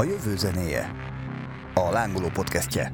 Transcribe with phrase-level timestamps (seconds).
[0.00, 0.94] A jövő zenéje.
[1.74, 2.92] A lángoló podcastje.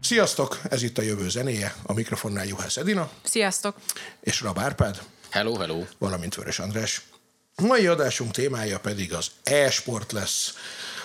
[0.00, 0.60] Sziasztok!
[0.70, 3.76] Ez itt a jövő zenéje, a mikrofonnál Juhász Edina Sziasztok!
[4.20, 5.84] és Rab Árpád, Hello, hello.
[5.98, 7.02] valamint Vörös András.
[7.62, 10.54] Mai adásunk témája pedig az e-sport lesz,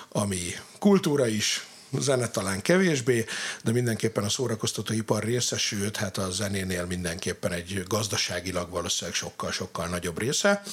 [0.10, 0.42] ami
[0.80, 1.66] kultúra is,
[2.00, 3.26] zene talán kevésbé,
[3.64, 10.20] de mindenképpen a szórakoztatóipar része, sőt, hát a zenénél mindenképpen egy gazdaságilag valószínűleg sokkal-sokkal nagyobb
[10.20, 10.64] része.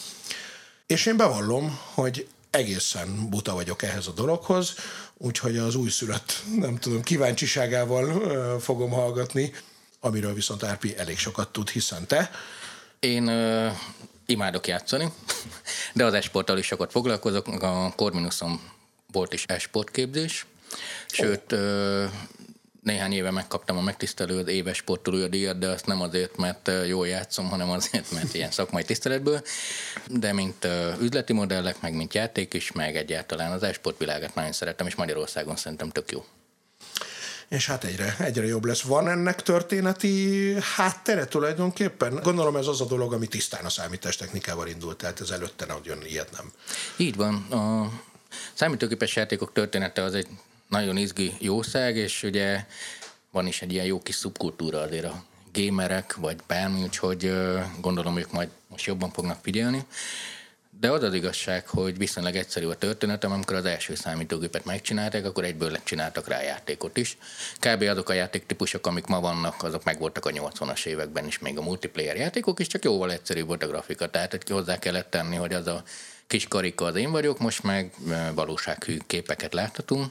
[0.86, 4.74] És én bevallom, hogy egészen buta vagyok ehhez a dologhoz,
[5.16, 9.52] úgyhogy az újszülött, nem tudom, kíváncsiságával fogom hallgatni,
[10.00, 12.30] amiről viszont Árpi elég sokat tud, hiszen te
[13.00, 13.68] Én ö,
[14.26, 15.12] imádok játszani,
[15.94, 17.46] de az esporttal is sokat foglalkozok.
[17.46, 18.60] A Corvinuson
[19.12, 20.46] volt is esportképzés,
[21.06, 21.54] sőt,
[22.82, 27.08] néhány éve megkaptam a megtisztelő az éves sportolója díjat, de azt nem azért, mert jól
[27.08, 29.42] játszom, hanem azért, mert ilyen szakmai tiszteletből.
[30.06, 30.66] De mint
[31.00, 35.56] üzleti modellek, meg mint játék is, meg egyáltalán az esport világát nagyon szeretem, és Magyarországon
[35.56, 36.24] szerintem tök jó.
[37.48, 38.82] És hát egyre, egyre jobb lesz.
[38.82, 42.20] Van ennek történeti háttere tulajdonképpen?
[42.22, 46.30] Gondolom ez az a dolog, ami tisztán a számítástechnikával indult, tehát ez előtte nagyon ilyet
[46.30, 46.52] nem.
[46.96, 47.34] Így van.
[47.34, 47.90] A
[48.54, 50.28] számítógépes játékok története az egy
[50.68, 52.64] nagyon izgi jószág, és ugye
[53.30, 57.32] van is egy ilyen jó kis szubkultúra azért a gamerek, vagy bármi, úgyhogy
[57.80, 59.84] gondolom ők majd most jobban fognak figyelni.
[60.80, 65.44] De az az igazság, hogy viszonylag egyszerű a történetem, amikor az első számítógépet megcsinálták, akkor
[65.44, 67.16] egyből csináltak rá játékot is.
[67.58, 67.82] Kb.
[67.82, 72.16] azok a játéktípusok, amik ma vannak, azok megvoltak a 80-as években is, még a multiplayer
[72.16, 74.10] játékok is, csak jóval egyszerűbb volt a grafika.
[74.10, 75.82] Tehát hogy hozzá kellett tenni, hogy az a
[76.26, 77.94] kis karika az én vagyok, most meg
[78.34, 80.10] valósághű képeket láthatunk.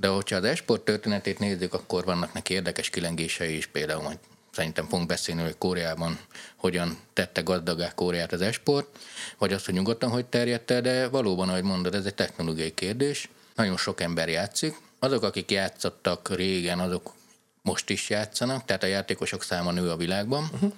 [0.00, 4.18] De hogyha az esport történetét nézzük, akkor vannak neki érdekes kilengései is, például majd
[4.50, 6.18] szerintem fogunk beszélni, hogy Koreában
[6.56, 8.98] hogyan tette gazdagá Koreát az esport,
[9.38, 13.28] vagy azt, hogy nyugodtan hogy terjedt de valóban, ahogy mondod, ez egy technológiai kérdés.
[13.54, 14.76] Nagyon sok ember játszik.
[14.98, 17.14] Azok, akik játszottak régen, azok
[17.62, 20.48] most is játszanak, tehát a játékosok száma nő a világban.
[20.52, 20.72] Uh-huh.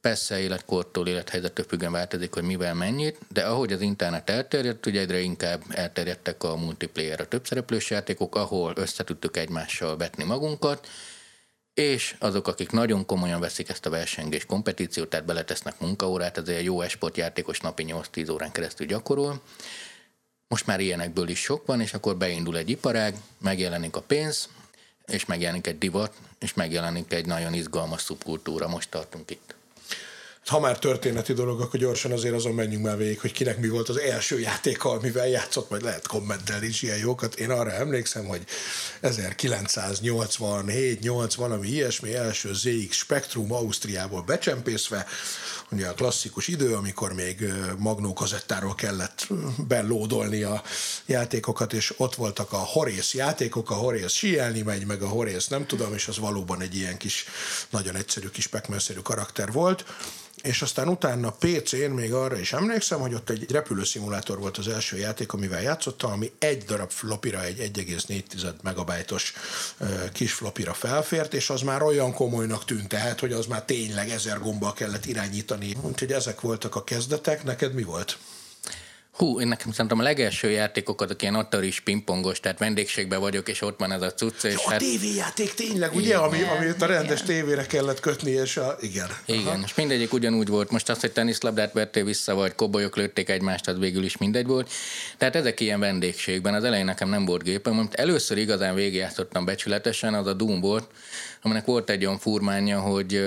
[0.00, 5.20] Persze életkortól, élethelyzettől függően változik, hogy mivel mennyit, de ahogy az internet elterjedt, ugye egyre
[5.20, 10.88] inkább elterjedtek a multiplayer, a többszereplős játékok, ahol összetudtuk egymással vetni magunkat,
[11.74, 16.64] és azok, akik nagyon komolyan veszik ezt a versengés kompetíciót, tehát beletesznek munkaórát, ezért egy
[16.64, 19.42] jó esport játékos napi 8-10 órán keresztül gyakorol.
[20.48, 24.48] Most már ilyenekből is sok van, és akkor beindul egy iparág, megjelenik a pénz,
[25.06, 28.68] és megjelenik egy divat, és megjelenik egy nagyon izgalmas szubkultúra.
[28.68, 29.58] Most tartunk itt.
[30.46, 33.88] Ha már történeti dolog, akkor gyorsan azért azon menjünk már végig, hogy kinek mi volt
[33.88, 37.34] az első játéka, amivel játszott, majd lehet kommentelni is ilyen jókat.
[37.34, 38.42] Én arra emlékszem, hogy
[39.02, 45.06] 1987-8 valami ilyesmi első ZX Spectrum Ausztriából becsempészve,
[45.70, 49.28] ugye a klasszikus idő, amikor még ö, magnó kazettáról kellett
[49.68, 50.62] belódolni a
[51.06, 55.66] játékokat, és ott voltak a Horész játékok, a Horész síelni megy, meg a Horész nem
[55.66, 57.24] tudom, és az valóban egy ilyen kis,
[57.70, 59.84] nagyon egyszerű kis pekmenszerű karakter volt
[60.42, 64.96] és aztán utána PC-n még arra is emlékszem, hogy ott egy repülőszimulátor volt az első
[64.96, 69.32] játék, amivel játszottam, ami egy darab flopira, egy 1,4 megabajtos
[70.12, 74.38] kis flopira felfért, és az már olyan komolynak tűnt, tehát, hogy az már tényleg ezer
[74.38, 75.59] gombbal kellett irányítani.
[75.80, 77.44] Úgyhogy ezek voltak a kezdetek.
[77.44, 78.18] Neked mi volt?
[79.20, 83.62] Hú, én nekem szerintem a legelső játékok azok ilyen atari pingpongos, tehát vendégségben vagyok, és
[83.62, 84.78] ott van ez a cucc, és Jó, a hát...
[84.78, 89.08] tévéjáték tényleg, ugye, ami, amit a rendes tévére kellett kötni, és a, igen.
[89.26, 90.70] Igen, és mindegyik ugyanúgy volt.
[90.70, 94.70] Most azt, hogy teniszlabdát vertél vissza, vagy kobolyok lőtték egymást, az végül is mindegy volt.
[95.18, 96.54] Tehát ezek ilyen vendégségben.
[96.54, 100.90] Az elején nekem nem volt gépem, amit először igazán végigjátszottam becsületesen, az a Doom volt,
[101.42, 103.24] aminek volt egy olyan furmánya, hogy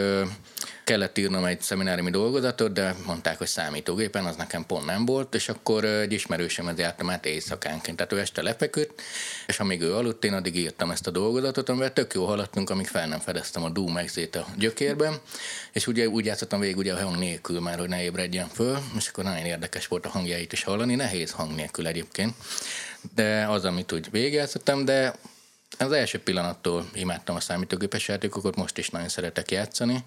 [0.84, 5.50] kellett írnom egy szemináriumi dolgozatot, de mondták, hogy számítógépen, az nekem pont nem volt, és
[5.50, 7.97] akkor egy ismerősömet jártam át éjszakánként.
[7.97, 9.01] Tehát ő este lefeküdt,
[9.47, 12.88] és amíg ő aludt, én addig írtam ezt a dolgozatot, amivel tök jó haladtunk, amíg
[12.88, 15.19] fel nem fedeztem a Doom exét a gyökérben,
[15.72, 19.07] és ugye úgy játszottam végig ugye a hang nélkül már, hogy ne ébredjen föl, és
[19.07, 22.36] akkor nagyon érdekes volt a hangjait is hallani, nehéz hang nélkül egyébként,
[23.16, 25.16] de az, amit úgy végigjátszottam, de
[25.78, 30.04] az első pillanattól imádtam a számítógépes játékokat, most is nagyon szeretek játszani,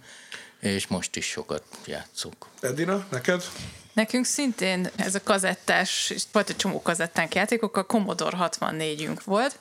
[0.61, 2.49] és most is sokat játszok.
[2.61, 3.45] Edina, neked?
[3.93, 9.59] Nekünk szintén ez a kazettás, és volt egy csomó kazettánk játékok, a Commodore 64-ünk volt,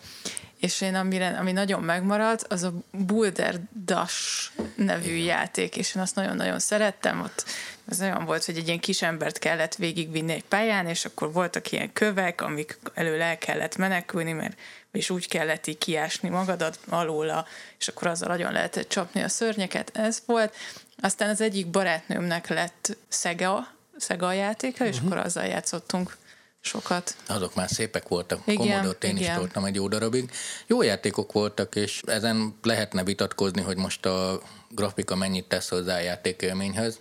[0.60, 5.26] és én amire, ami nagyon megmaradt, az a Boulder Dash nevű Igen.
[5.26, 7.46] játék, és én azt nagyon-nagyon szerettem, ott
[7.90, 11.72] ez olyan volt, hogy egy ilyen kis embert kellett végigvinni egy pályán, és akkor voltak
[11.72, 14.58] ilyen kövek, amik elől el kellett menekülni, mert
[14.96, 17.46] és úgy kellett így kiásni magadat alóla,
[17.80, 19.92] és akkor azzal nagyon lehetett csapni a szörnyeket.
[19.94, 20.56] Ez volt.
[21.02, 25.12] Aztán az egyik barátnőmnek lett Sega Sega játéka, és uh-huh.
[25.12, 26.18] akkor azzal játszottunk
[26.62, 27.16] sokat.
[27.28, 28.42] Azok már szépek voltak.
[28.46, 29.32] Igen, Commodore én igen.
[29.32, 30.32] is toltam egy jó darabig.
[30.68, 36.00] Jó játékok voltak, és ezen lehetne vitatkozni, hogy most a grafika mennyit tesz hozzá a
[36.00, 37.00] játékélményhez,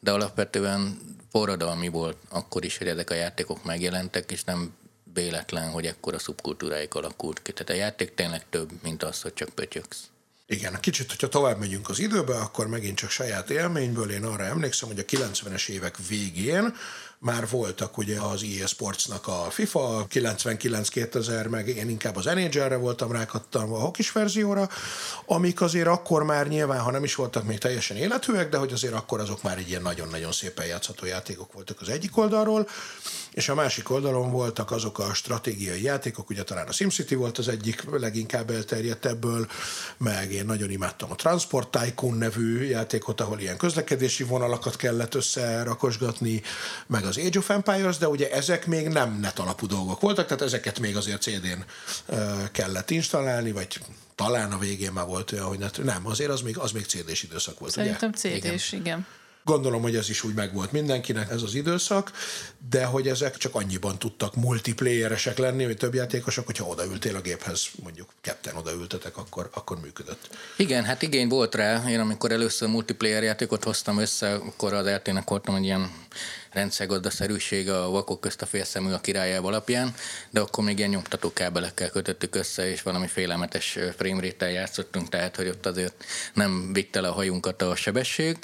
[0.00, 0.98] de alapvetően
[1.30, 4.74] forradalmi volt akkor is, hogy ezek a játékok megjelentek, és nem
[5.14, 7.52] véletlen, hogy ekkora szubkultúráik alakult ki.
[7.52, 10.08] Tehát a játék tényleg több, mint az, hogy csak pötyöksz.
[10.46, 14.88] Igen, kicsit, hogyha tovább megyünk az időbe, akkor megint csak saját élményből én arra emlékszem,
[14.88, 16.74] hogy a 90-es évek végén
[17.24, 23.12] már voltak ugye az EA Sportsnak a FIFA 99-2000, meg én inkább az NHL-re voltam
[23.12, 24.68] rákattam a hokis verzióra,
[25.26, 28.94] amik azért akkor már nyilván, ha nem is voltak még teljesen élethűek, de hogy azért
[28.94, 32.68] akkor azok már egy ilyen nagyon-nagyon szépen játszható játékok voltak az egyik oldalról,
[33.32, 37.48] és a másik oldalon voltak azok a stratégiai játékok, ugye talán a SimCity volt az
[37.48, 39.46] egyik leginkább elterjedt ebből,
[39.96, 46.42] meg én nagyon imádtam a Transport Tycoon nevű játékot, ahol ilyen közlekedési vonalakat kellett összerakosgatni,
[46.86, 50.42] meg az Age of Empires, de ugye ezek még nem net alapú dolgok voltak, tehát
[50.42, 51.64] ezeket még azért CD-n
[52.52, 53.80] kellett installálni, vagy
[54.14, 57.22] talán a végén már volt olyan, hogy net, nem, azért az még, az még CD-s
[57.22, 57.72] időszak volt.
[57.72, 58.80] Szerintem CD-s, igen.
[58.80, 59.06] igen.
[59.44, 62.10] Gondolom, hogy ez is úgy megvolt mindenkinek ez az időszak,
[62.70, 67.66] de hogy ezek csak annyiban tudtak multiplayeresek lenni, hogy több játékosok, hogyha odaültél a géphez,
[67.82, 70.28] mondjuk ketten odaültetek, akkor, akkor működött.
[70.56, 71.88] Igen, hát igény volt rá.
[71.88, 75.90] Én amikor először multiplayer játékot hoztam össze, akkor az RT-nek voltam egy ilyen
[76.54, 79.94] rendszergazdaszerűség a vakok közt a félszemű a királyába alapján,
[80.30, 85.48] de akkor még ilyen nyomtató kábelekkel kötöttük össze, és valami félelmetes frame játszottunk, tehát hogy
[85.48, 86.04] ott azért
[86.34, 88.38] nem vitte le a hajunkat a sebesség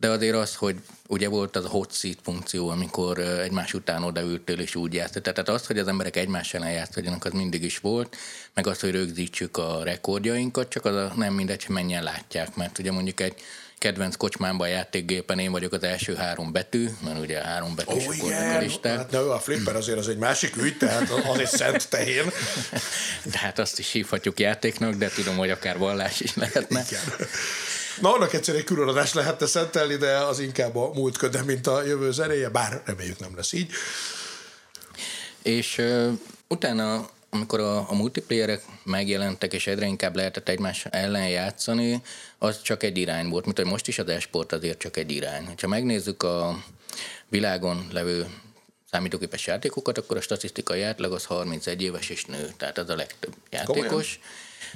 [0.00, 0.76] de azért az, hogy
[1.08, 5.22] ugye volt az a hot seat funkció, amikor egymás után odaültél és úgy játszott.
[5.22, 8.16] Tehát az, hogy az emberek egymás ellen játszodjanak, az mindig is volt,
[8.54, 12.78] meg az, hogy rögzítsük a rekordjainkat, csak az a, nem mindegy, hogy mennyien látják, mert
[12.78, 13.34] ugye mondjuk egy
[13.84, 18.16] kedvenc kocsmámban a játékgépen én vagyok az első három betű, mert ugye három betű oh,
[18.16, 18.56] yeah.
[18.56, 18.96] a listát.
[18.96, 22.24] Hát na, a flipper azért az egy másik ügy, tehát az egy szent tehén.
[23.22, 26.84] De hát azt is hívhatjuk játéknak, de tudom, hogy akár vallás is lehetne.
[26.88, 27.28] Igen.
[28.00, 31.84] Na, annak egyszer egy különadás lehetne szentelni, de az inkább a múlt köde, mint a
[31.84, 33.70] jövő zenéje, bár reméljük nem lesz így.
[35.42, 36.12] És uh,
[36.48, 42.02] utána, amikor a, a multiplayerek megjelentek, és egyre inkább lehetett egymás ellen játszani,
[42.38, 45.54] az csak egy irány volt, mint hogy most is az esport azért csak egy irány.
[45.60, 46.64] Ha megnézzük a
[47.28, 48.26] világon levő
[48.90, 53.34] számítógépes játékokat, akkor a statisztikai átlag az 31 éves és nő, tehát az a legtöbb
[53.50, 53.86] játékos.
[53.86, 54.04] Komolyan?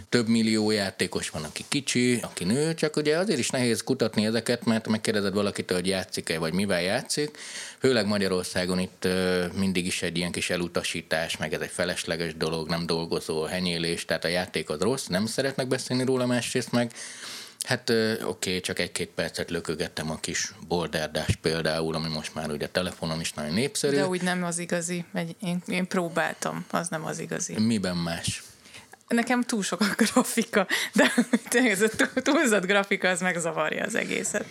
[0.09, 4.65] Több millió játékos van, aki kicsi, aki nő, csak ugye azért is nehéz kutatni ezeket,
[4.65, 7.39] mert megkérdezed valakitől, hogy játszik-e, vagy mivel játszik.
[7.79, 9.09] Főleg Magyarországon itt
[9.55, 14.25] mindig is egy ilyen kis elutasítás, meg ez egy felesleges dolog, nem dolgozó, henyélés, tehát
[14.25, 16.93] a játék az rossz, nem szeretnek beszélni róla másrészt meg.
[17.63, 22.69] Hát oké, okay, csak egy-két percet lökögettem a kis borderdás például, ami most már ugye
[22.69, 23.97] telefonon is nagyon népszerű.
[23.97, 25.05] De úgy nem az igazi,
[25.41, 27.59] én, én próbáltam, az nem az igazi.
[27.59, 28.43] Miben más?
[29.09, 31.13] Nekem túl sok a grafika, de
[31.71, 31.89] ez a
[32.23, 34.45] túlzott grafika, az megzavarja az egészet.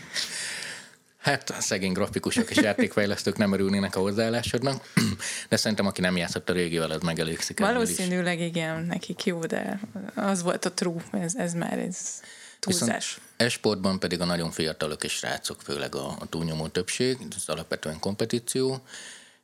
[1.27, 4.91] Hát a szegény grafikusok és játékfejlesztők nem örülnének a hozzáállásodnak,
[5.49, 7.59] de szerintem aki nem játszott a régivel, az megelégszik.
[7.59, 9.79] Valószínűleg igen, nekik jó, de
[10.15, 12.21] az volt a true, ez, ez már ez
[12.59, 13.19] túlzás.
[13.37, 18.81] Esportban pedig a nagyon fiatalok és srácok, főleg a, a túlnyomó többség, ez alapvetően kompetíció,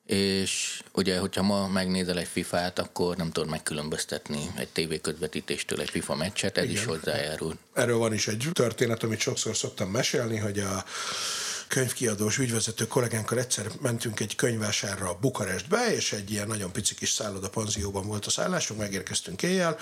[0.05, 5.89] és ugye, hogyha ma megnézel egy FIFA-t, akkor nem tudod megkülönböztetni egy TV közvetítéstől egy
[5.89, 6.75] FIFA meccset, ez Igen.
[6.75, 7.57] is hozzájárul.
[7.73, 10.85] Erről van is egy történet, amit sokszor szoktam mesélni, hogy a
[11.67, 17.49] könyvkiadós ügyvezető kollégánkkal egyszer mentünk egy könyvvásárra Bukarestbe, és egy ilyen nagyon pici kis szálloda
[17.49, 19.77] panzióban volt a szállásunk, megérkeztünk éjjel,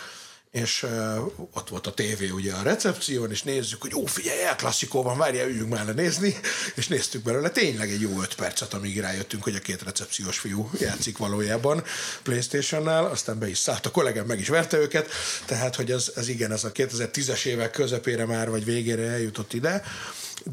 [0.51, 4.55] és uh, ott volt a tévé ugye a recepción, és nézzük, hogy ó, figyelj, el
[4.55, 6.36] klasszikó van, várjál, üljünk már nézni,
[6.75, 10.70] és néztük belőle tényleg egy jó öt percet, amíg rájöttünk, hogy a két recepciós fiú
[10.79, 11.84] játszik valójában
[12.24, 15.10] Playstation-nál, aztán be is szállt a kollégám, meg is verte őket,
[15.46, 19.84] tehát, hogy ez, ez igen, ez a 2010-es évek közepére már, vagy végére eljutott ide,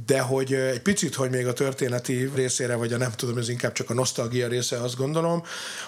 [0.07, 3.73] de hogy egy picit, hogy még a történeti részére, vagy a nem tudom, ez inkább
[3.73, 5.43] csak a nosztalgia része, azt gondolom,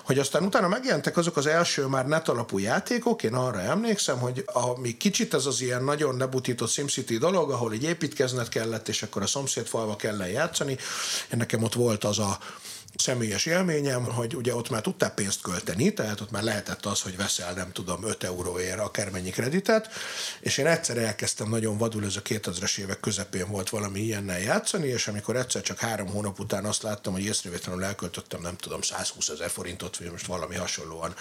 [0.04, 4.44] hogy aztán utána megjelentek azok az első már net alapú játékok, én arra emlékszem, hogy
[4.46, 9.22] ami kicsit ez az ilyen nagyon nebutított SimCity dolog, ahol egy építkezned kellett, és akkor
[9.22, 10.72] a szomszéd falva kellene játszani,
[11.32, 12.38] én nekem ott volt az a
[12.96, 17.16] személyes élményem, hogy ugye ott már tudtál pénzt költeni, tehát ott már lehetett az, hogy
[17.16, 19.88] veszel, nem tudom, 5 euróért akármennyi kreditet,
[20.40, 24.88] és én egyszer elkezdtem nagyon vadul, ez a 2000-es évek közepén volt valami ilyennel játszani,
[24.88, 29.28] és amikor egyszer csak három hónap után azt láttam, hogy észrevétlenül elköltöttem, nem tudom, 120
[29.28, 31.14] ezer forintot, vagy most valami hasonlóan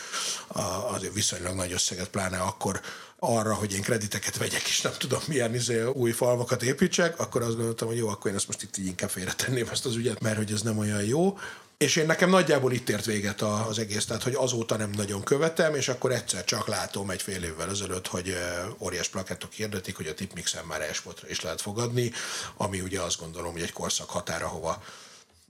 [0.91, 2.81] azért viszonylag nagy összeget, pláne akkor
[3.19, 7.55] arra, hogy én krediteket vegyek, és nem tudom milyen izé, új falvakat építsek, akkor azt
[7.55, 10.37] gondoltam, hogy jó, akkor én ezt most itt így inkább félretenném ezt az ügyet, mert
[10.37, 11.37] hogy ez nem olyan jó.
[11.77, 15.75] És én nekem nagyjából itt ért véget az egész, tehát hogy azóta nem nagyon követem,
[15.75, 18.37] és akkor egyszer csak látom egy fél évvel ezelőtt, hogy
[18.79, 22.11] óriás plakettok hirdetik, hogy a tipmixen már esportra is lehet fogadni,
[22.57, 24.83] ami ugye azt gondolom, hogy egy korszak határa, hova,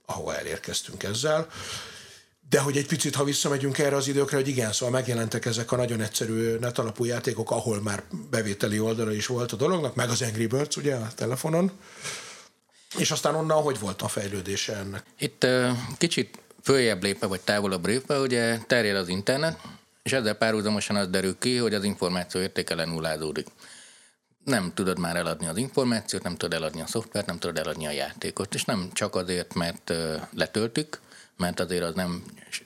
[0.06, 1.48] ahova elérkeztünk ezzel.
[2.50, 5.76] De hogy egy picit, ha visszamegyünk erre az időkre, hogy igen, szóval megjelentek ezek a
[5.76, 10.22] nagyon egyszerű net alapú játékok, ahol már bevételi oldala is volt a dolognak, meg az
[10.22, 11.72] Angry Birds ugye a telefonon,
[12.98, 15.04] és aztán onnan hogy volt a fejlődése ennek?
[15.20, 15.48] Itt
[15.98, 19.60] kicsit följebb lépve, vagy távolabb lépve, ugye terjed az internet,
[20.04, 23.48] és ezzel párhuzamosan az derül ki, hogy az információ értéke lenullázódik.
[24.44, 27.92] Nem tudod már eladni az információt, nem tudod eladni a szoftvert, nem tudod eladni a
[27.92, 29.94] játékot, és nem csak azért, mert
[30.34, 31.00] letöltük,
[31.40, 32.24] mert azért az nem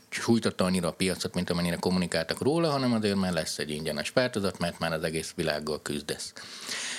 [0.10, 4.60] sújtotta annyira a piacot, mint amennyire kommunikáltak róla, hanem azért már lesz egy ingyenes változat,
[4.60, 6.34] mert már az egész világgal küzdesz.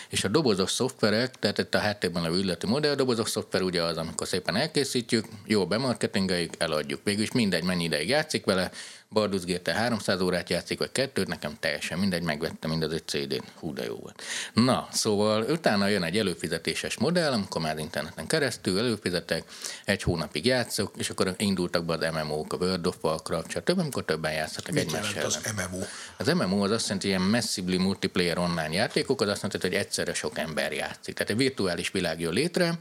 [0.09, 3.83] És a dobozos szoftverek, tehát itt a háttérben levő üzleti modell, a dobozos szoftver ugye
[3.83, 7.01] az, amikor szépen elkészítjük, jó bemarketingeljük, eladjuk.
[7.05, 8.71] Végülis mindegy, mennyi ideig játszik vele,
[9.15, 13.45] Baldur's Gate 300 órát játszik, vagy kettőt, nekem teljesen mindegy, megvettem mindaz egy CD-n.
[13.59, 14.23] Hú, de jó volt.
[14.55, 19.45] Na, szóval utána jön egy előfizetéses modell, amikor már interneten keresztül előfizetek,
[19.85, 24.05] egy hónapig játszok, és akkor indultak be az MMO-k, a World of Warcraft, stb., amikor
[24.05, 25.85] többen játszhatok egymás az MMO?
[26.17, 29.77] Az MMO az azt jelenti, hogy ilyen massively multiplayer online játékok, az azt jelenti, hogy
[29.77, 31.15] egyszerre sok ember játszik.
[31.15, 32.79] Tehát egy virtuális világ jön létre,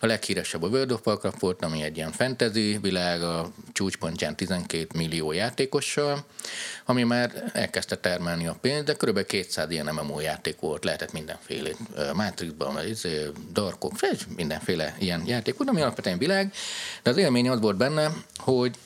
[0.00, 4.86] a leghíresebb a World of Warcraft volt, ami egy ilyen fantasy világ, a csúcspontján 12
[4.94, 6.24] millió játék játékossal,
[6.84, 9.26] ami már elkezdte termelni a pénzt, de kb.
[9.26, 11.70] 200 ilyen MMO játék volt, lehetett mindenféle.
[12.12, 12.78] Matrixban,
[13.52, 13.92] Darkok,
[14.36, 16.52] mindenféle ilyen játék volt, ami alapvetően világ,
[17.02, 18.76] de az élmény az volt benne, hogy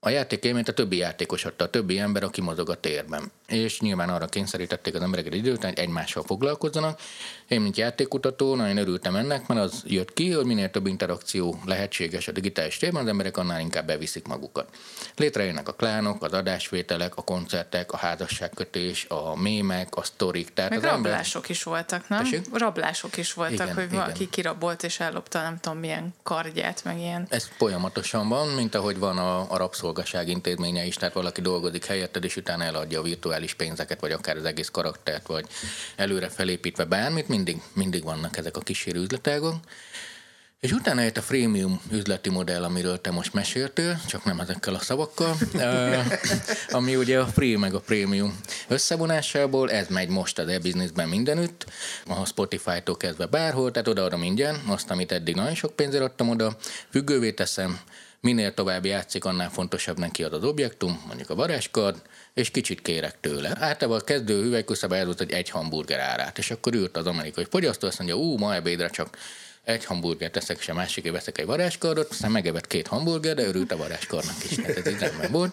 [0.00, 3.30] a játék élményt a többi játékos adta, a többi ember, aki mozog a térben.
[3.46, 7.00] És nyilván arra kényszerítették az embereket időt, hogy egymással foglalkozzanak.
[7.48, 12.28] Én, mint játékkutató, nagyon örültem ennek, mert az jött ki, hogy minél több interakció lehetséges
[12.28, 14.68] a digitális térben, az emberek annál inkább beviszik magukat.
[15.16, 20.52] Létrejönnek a klánok, az adásvételek, a koncertek, a házasságkötés, a mémek, a sztorik.
[20.52, 21.50] Tehát Meg az rablások ember...
[21.50, 22.22] is voltak, nem?
[22.22, 22.46] Tessék?
[22.52, 23.98] Rablások is voltak, igen, hogy igen.
[23.98, 27.26] valaki kirabolt és ellopta nem tudom milyen kardját, meg ilyen.
[27.28, 32.24] Ez folyamatosan van, mint ahogy van a, a rabszolgaság intézménye is, tehát valaki dolgozik helyetted,
[32.24, 35.46] és utána eladja a virtuális pénzeket, vagy akár az egész karaktert, vagy
[35.96, 39.54] előre felépítve bármit, mindig, mindig vannak ezek a kísérő üzletágok.
[40.60, 44.78] És utána jött a freemium üzleti modell, amiről te most meséltél, csak nem ezekkel a
[44.78, 45.36] szavakkal,
[46.78, 51.66] ami ugye a free meg a premium összevonásából, ez megy most az e-businessben mindenütt,
[52.06, 56.56] a Spotify-tól kezdve bárhol, tehát oda-oda mindjárt, azt, amit eddig nagyon sok pénzért adtam oda,
[56.90, 57.80] függővé teszem,
[58.20, 62.02] minél tovább játszik, annál fontosabb neki az az objektum, mondjuk a varázskard,
[62.38, 63.56] és kicsit kérek tőle.
[63.60, 67.86] Általában a kezdő hüvelykúszában volt, hogy egy hamburger árát, és akkor ült az amerikai fogyasztó,
[67.86, 69.18] azt mondja, ú, ma ebédre csak
[69.64, 73.72] egy hamburgert teszek, és a másiké veszek egy varázskardot, aztán megevett két hamburger, de örült
[73.72, 75.52] a varázskardnak is, tehát ez így volt.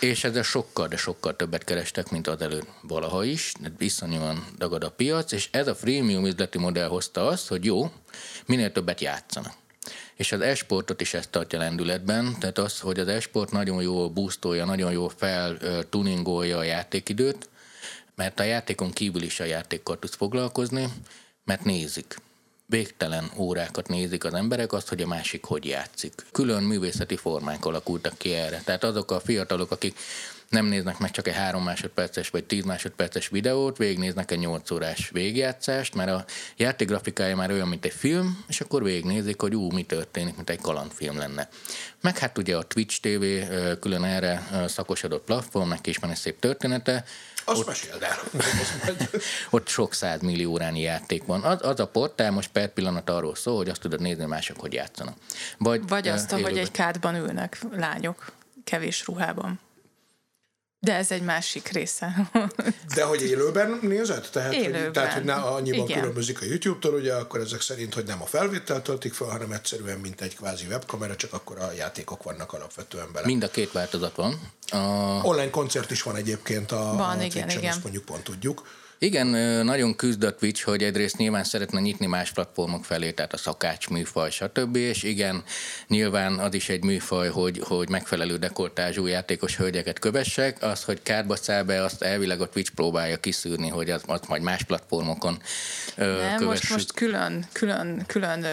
[0.00, 4.90] És ezzel sokkal, de sokkal többet kerestek, mint az előtt valaha is, iszonyúan dagad a
[4.90, 7.92] piac, és ez a freemium üzleti modell hozta azt, hogy jó,
[8.46, 9.52] minél többet játszanak.
[10.18, 14.64] És az esportot is ezt tartja lendületben, tehát az, hogy az esport nagyon jól boostolja,
[14.64, 17.48] nagyon jól feltuningolja a játékidőt,
[18.14, 20.88] mert a játékon kívül is a játékkal tudsz foglalkozni,
[21.44, 22.16] mert nézik
[22.66, 26.12] végtelen órákat nézik az emberek azt, hogy a másik hogy játszik.
[26.32, 28.62] Külön művészeti formák alakultak ki erre.
[28.64, 29.98] Tehát azok a fiatalok, akik
[30.48, 35.10] nem néznek meg csak egy három másodperces vagy tíz másodperces videót, végignéznek egy nyolc órás
[35.12, 36.24] végjátszást, mert a
[36.56, 40.50] játék grafikája már olyan, mint egy film, és akkor végignézik, hogy ú, mi történik, mint
[40.50, 41.48] egy kalandfilm lenne.
[42.00, 43.24] Meg hát ugye a Twitch TV
[43.80, 47.04] külön erre szakosodott platform, neki is van egy szép története,
[47.44, 48.18] azt ott, meséld el.
[49.50, 51.42] ott sok millió órányi játék van.
[51.42, 54.72] Az, az a portál most per pillanat arról szól, hogy azt tudod nézni, mások hogy
[54.72, 55.14] játszanak.
[55.58, 58.32] Vagy, Vagy azt, uh, hogy egy kádban ülnek lányok,
[58.64, 59.60] kevés ruhában.
[60.80, 62.30] De ez egy másik része.
[62.94, 64.28] De hogy élőben nézed?
[64.32, 64.82] Tehát, élőben.
[64.82, 66.00] Hogy, tehát, hogy ne annyiban Igen.
[66.00, 69.98] különbözik a YouTube-tól, ugye, akkor ezek szerint, hogy nem a felvételt töltik fel, hanem egyszerűen,
[69.98, 73.26] mint egy kvázi webkamera, csak akkor a játékok vannak alapvetően bele.
[73.26, 74.52] Mind a két változat van.
[74.68, 74.76] A...
[75.22, 77.70] Online koncert is van egyébként a, van, a igen, igen.
[77.70, 78.66] azt mondjuk pont tudjuk.
[79.00, 79.26] Igen,
[79.64, 83.88] nagyon küzd a Twitch, hogy egyrészt nyilván szeretne nyitni más platformok felé, tehát a szakács
[83.88, 84.76] műfaj, stb.
[84.76, 85.42] És igen,
[85.86, 90.62] nyilván az is egy műfaj, hogy, hogy megfelelő dekoltázsú játékos hölgyeket kövessek.
[90.62, 94.42] Az, hogy kárba száll be, azt elvileg a Twitch próbálja kiszűrni, hogy az, az majd
[94.42, 95.42] más platformokon
[95.96, 98.46] Nem, most, most külön, külön, külön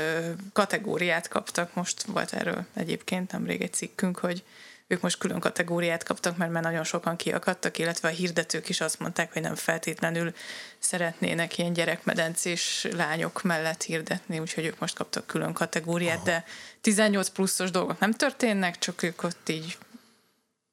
[0.54, 1.74] kategóriát kaptak.
[1.74, 4.44] Most volt erről egyébként nemrég egy cikkünk, hogy
[4.88, 9.00] ők most külön kategóriát kaptak, mert már nagyon sokan kiakadtak, illetve a hirdetők is azt
[9.00, 10.34] mondták, hogy nem feltétlenül
[10.80, 16.26] szeretnének ilyen gyerekmedencés lányok mellett hirdetni, úgyhogy ők most kaptak külön kategóriát, Aha.
[16.26, 16.44] de
[16.82, 19.78] 18 pluszos dolgok nem történnek, csak ők ott így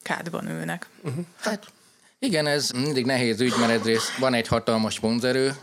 [0.03, 0.87] kádban ülnek.
[1.03, 1.25] Uh-huh.
[1.41, 1.73] Hát
[2.23, 5.55] igen, ez mindig nehéz ügy, mert egyrészt van egy hatalmas vonzerő,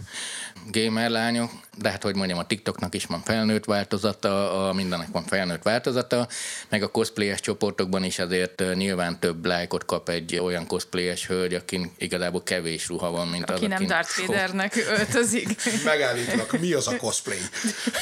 [0.71, 5.23] gamer lányok, de hát hogy mondjam, a TikToknak is van felnőtt változata, a mindennek van
[5.23, 6.27] felnőtt változata,
[6.69, 11.91] meg a cosplayes csoportokban is azért nyilván több lájkot kap egy olyan cosplayes hölgy, akin
[11.97, 15.55] igazából kevés ruha van, mint Aki az, nem Darth Vadernek öltözik.
[15.85, 17.39] Megállítlak, mi az a cosplay?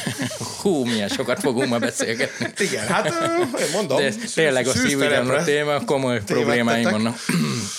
[0.62, 2.54] Hú, milyen sokat fogunk ma beszélgetni.
[2.58, 3.14] Igen, hát
[3.74, 3.98] mondom.
[3.98, 7.18] De tényleg a szívügyem a téma, komoly problémáim vannak.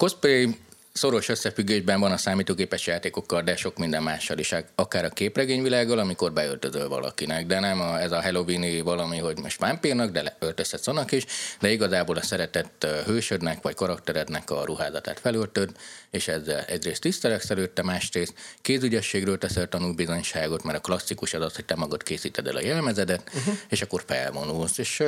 [0.00, 0.56] Cosplay
[0.92, 6.32] szoros összefüggésben van a számítógépes játékokkal, de sok minden mással is, akár a képregényvilággal, amikor
[6.32, 11.12] beöltözöl valakinek, de nem a, ez a halloween valami, hogy most vámpírnak, de öltözhetsz annak
[11.12, 11.24] is,
[11.60, 15.70] de igazából a szeretett hősödnek vagy karakterednek a ruházatát felöltöd,
[16.10, 21.64] és ezzel egyrészt tisztelek előtte, másrészt kézügyességről teszel tanúbizonyságot, mert a klasszikus az az, hogy
[21.64, 23.54] te magad készíted el a jelmezedet, uh-huh.
[23.68, 24.78] és akkor felvonulsz.
[24.78, 25.02] És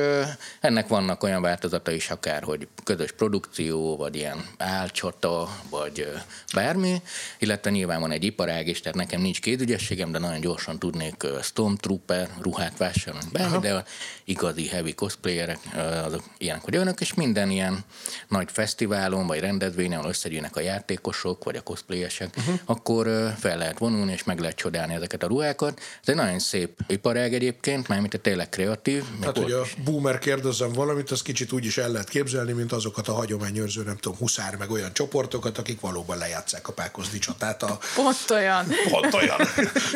[0.59, 6.07] ennek vannak olyan változata is, akár, hogy közös produkció, vagy ilyen álcsata, vagy
[6.53, 7.01] bármi,
[7.37, 12.29] illetve nyilván van egy iparág is, tehát nekem nincs kézügyességem, de nagyon gyorsan tudnék Stormtrooper
[12.41, 13.83] ruhát vásárolni, bármi, de a
[14.23, 15.59] igazi heavy cosplayerek,
[16.05, 17.83] azok ilyenek vagy olyanok, és minden ilyen
[18.27, 22.59] nagy fesztiválon, vagy rendezvényen, ahol összegyűjnek a játék, játékosok, vagy a cosplayesek, uh-huh.
[22.65, 25.79] akkor fel lehet vonulni, és meg lehet csodálni ezeket a ruhákat.
[25.79, 29.03] Ez egy nagyon szép iparág egyébként, mármint tényleg kreatív.
[29.21, 33.07] Hát, hogy a boomer kérdezzem valamit, az kicsit úgy is el lehet képzelni, mint azokat
[33.07, 37.63] a hagyományőrző, nem tudom, huszár, meg olyan csoportokat, akik valóban lejátszák a pákozni csatát.
[37.63, 37.79] A...
[37.95, 38.65] Pont olyan.
[38.89, 39.39] Pont olyan.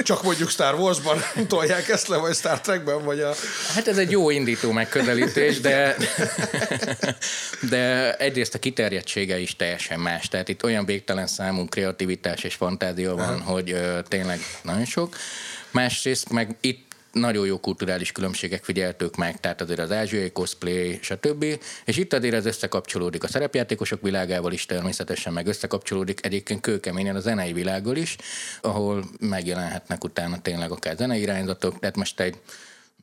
[0.04, 3.34] Csak mondjuk Star Wars-ban tolják ezt le, vagy Star Trekben, vagy a...
[3.74, 5.96] Hát ez egy jó indító megközelítés, de,
[7.70, 10.27] de egyrészt a kiterjedtsége is teljesen más.
[10.27, 15.15] Tehát itt olyan végtelen számú kreativitás és fantázia van, hogy ö, tényleg nagyon sok.
[15.72, 21.45] Másrészt meg itt nagyon jó kulturális különbségek figyeltők meg, tehát azért az ázsiai cosplay, stb.
[21.86, 27.19] És itt azért ez összekapcsolódik a szerepjátékosok világával is természetesen, meg összekapcsolódik egyébként kőkeményen a
[27.19, 28.15] zenei világgal is,
[28.62, 32.36] ahol megjelenhetnek utána tényleg akár zenei irányzatok, tehát most egy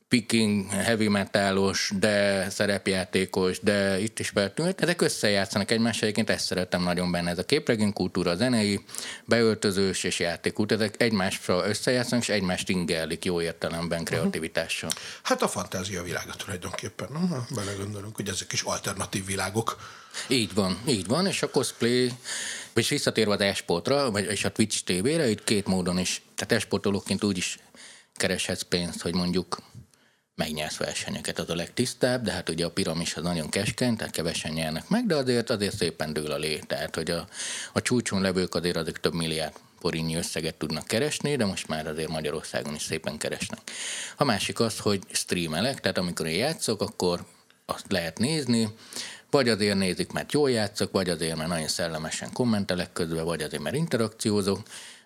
[0.07, 4.81] picking, heavy metalos, de szerepjátékos, de itt is feltűnt.
[4.81, 7.29] Ezek összejátszanak egymással, egyébként ezt szeretem nagyon benne.
[7.29, 8.83] Ez a képregény kultúra, a zenei,
[9.25, 14.89] beöltözős és játékút, ezek egymással összejátszanak, és egymást ingellik jó értelemben kreativitással.
[15.23, 17.45] Hát a fantázia világa tulajdonképpen, nem?
[17.55, 19.77] Belegondolunk, hogy ezek is alternatív világok.
[20.27, 22.11] Így van, így van, és a cosplay,
[22.73, 27.23] és visszatérve az esportra, vagy és a Twitch TV-re, itt két módon is, tehát esportolóként
[27.23, 27.59] úgy is
[28.13, 29.57] kereshetsz pénzt, hogy mondjuk
[30.35, 34.51] megnyersz versenyeket, az a legtisztább, de hát ugye a piramis az nagyon keskeny, tehát kevesen
[34.51, 36.59] nyernek meg, de azért azért szépen dől a lé.
[36.67, 37.27] Tehát, hogy a,
[37.73, 42.09] a csúcson levők azért azok több milliárd forintnyi összeget tudnak keresni, de most már azért
[42.09, 43.59] Magyarországon is szépen keresnek.
[44.17, 47.25] A másik az, hogy streamelek, tehát amikor én játszok, akkor
[47.65, 48.69] azt lehet nézni,
[49.29, 53.61] vagy azért nézik, mert jól játszok, vagy azért, mert nagyon szellemesen kommentelek közben, vagy azért,
[53.61, 54.59] mert interakciózok,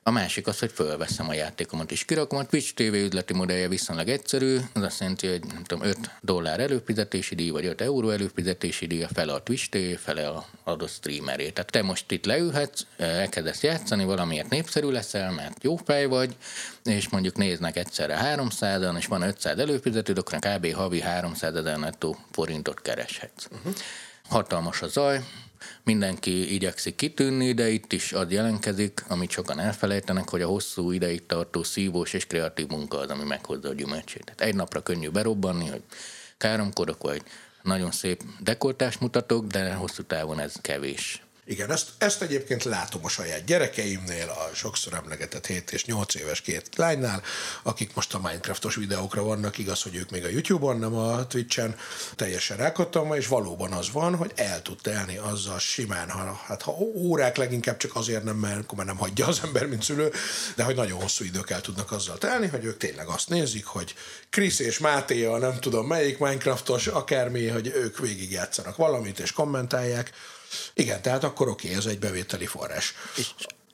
[0.03, 2.39] a másik az, hogy fölveszem a játékomat és kirakom.
[2.39, 6.59] A Twitch TV üzleti modellje viszonylag egyszerű, az azt jelenti, hogy nem tudom, 5 dollár
[6.59, 11.49] előfizetési díj, vagy 5 euró előfizetési díj, fele a Twitch TV, fele a adott streameré.
[11.49, 16.35] Tehát te most itt leülhetsz, elkezdesz játszani, valamiért népszerű leszel, mert jó fej vagy,
[16.83, 20.73] és mondjuk néznek egyszerre 300-an, és van 500 előfizetőd, akkor kb.
[20.73, 23.47] havi 300 ezer nettó forintot kereshetsz.
[23.51, 23.73] Uh-huh.
[24.29, 25.23] Hatalmas a zaj,
[25.83, 31.25] mindenki igyekszik kitűnni, de itt is az jelenkezik, amit sokan elfelejtenek, hogy a hosszú ideig
[31.25, 34.23] tartó szívós és kreatív munka az, ami meghozza a gyümölcsét.
[34.23, 35.81] Tehát egy napra könnyű berobbanni, hogy
[36.37, 37.21] káromkodok, vagy
[37.63, 41.23] nagyon szép dekoltást mutatok, de hosszú távon ez kevés.
[41.49, 46.41] Igen, ezt, ezt egyébként látom a saját gyerekeimnél, a sokszor emlegetett 7 és 8 éves
[46.41, 47.21] két lánynál,
[47.63, 51.75] akik most a Minecraftos videókra vannak, igaz, hogy ők még a YouTube-on, nem a Twitch-en,
[52.15, 56.71] teljesen rákattam, és valóban az van, hogy el tud telni azzal simán, ha, hát ha
[56.95, 60.11] órák leginkább csak azért nem, mert akkor már nem hagyja az ember, mint szülő,
[60.55, 63.95] de hogy nagyon hosszú idők el tudnak azzal telni, hogy ők tényleg azt nézik, hogy
[64.29, 70.11] Krisz és Máté a nem tudom melyik Minecraftos, akármi, hogy ők végigjátszanak valamit és kommentálják,
[70.73, 72.93] igen, tehát akkor oké, ez egy bevételi forrás.
[73.15, 73.27] És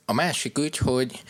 [0.05, 1.23] a másik ügy, hogy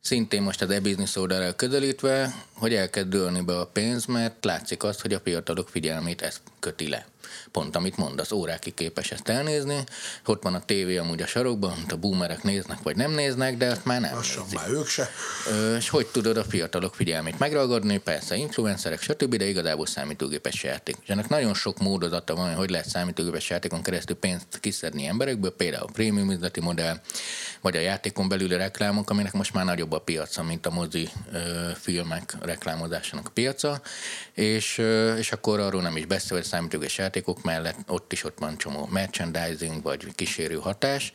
[0.00, 4.82] szintén most az e-business oldalra közelítve, hogy el kell dőlni be a pénz, mert látszik
[4.82, 7.06] azt, hogy a fiatalok figyelmét ez köti le.
[7.50, 9.84] Pont amit mondasz, órákig képes ezt elnézni.
[10.26, 13.66] Ott van a tévé amúgy a sarokban, amit a boomerek néznek vagy nem néznek, de
[13.66, 14.58] azt már nem Lassan nézik.
[14.58, 15.10] már ők se.
[15.50, 17.98] Ö, és hogy tudod a fiatalok figyelmét megragadni?
[17.98, 20.96] Persze influencerek, stb., de igazából számítógépes játék.
[21.02, 25.86] És ennek nagyon sok módozata van, hogy lehet számítógépes játékon keresztül pénzt kiszedni emberekből, például
[25.88, 27.00] a prémium üzleti modell,
[27.60, 31.38] vagy a játékon belüli reklámok, aminek most már nagyobb a piaca, mint a mozi ö,
[31.80, 33.80] filmek reklámozásának a piaca,
[34.32, 38.38] és, ö, és akkor arról nem is beszél, hogy számítógépes játékok mellett ott is ott
[38.38, 41.12] van csomó merchandising, vagy kísérő hatás,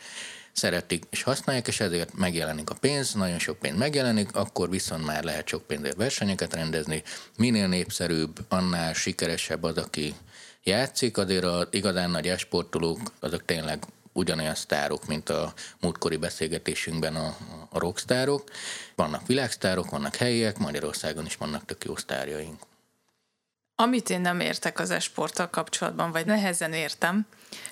[0.52, 5.24] szeretik és használják, és ezért megjelenik a pénz, nagyon sok pénz megjelenik, akkor viszont már
[5.24, 7.04] lehet sok pénzért versenyeket rendezni.
[7.38, 10.16] Minél népszerűbb, annál sikeresebb az, aki
[10.64, 17.38] játszik, azért az igazán nagy esportolók, azok tényleg ugyanolyan sztárok, mint a múltkori beszélgetésünkben a,
[17.70, 18.44] a rockstárok.
[18.96, 22.60] Vannak világsztárok, vannak helyiek, Magyarországon is vannak tök jó sztárjaink.
[23.80, 27.26] Amit én nem értek az esporttal kapcsolatban, vagy nehezen értem,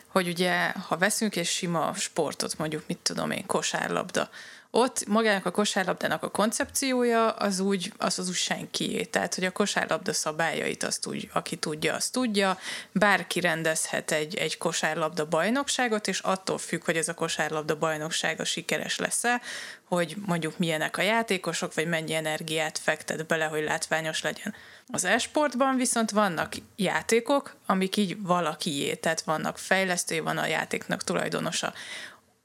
[0.08, 4.30] hogy ugye, ha veszünk egy sima sportot, mondjuk, mit tudom én, kosárlabda,
[4.78, 9.04] ott magának a kosárlabdának a koncepciója az úgy, az az úgy senkié.
[9.04, 12.58] Tehát, hogy a kosárlabda szabályait azt úgy, aki tudja, azt tudja.
[12.92, 18.98] Bárki rendezhet egy, egy kosárlabda bajnokságot, és attól függ, hogy ez a kosárlabda bajnoksága sikeres
[18.98, 19.42] lesz-e,
[19.84, 24.54] hogy mondjuk milyenek a játékosok, vagy mennyi energiát fektet bele, hogy látványos legyen.
[24.88, 31.74] Az esportban viszont vannak játékok, amik így valakié, tehát vannak fejlesztői, van a játéknak tulajdonosa.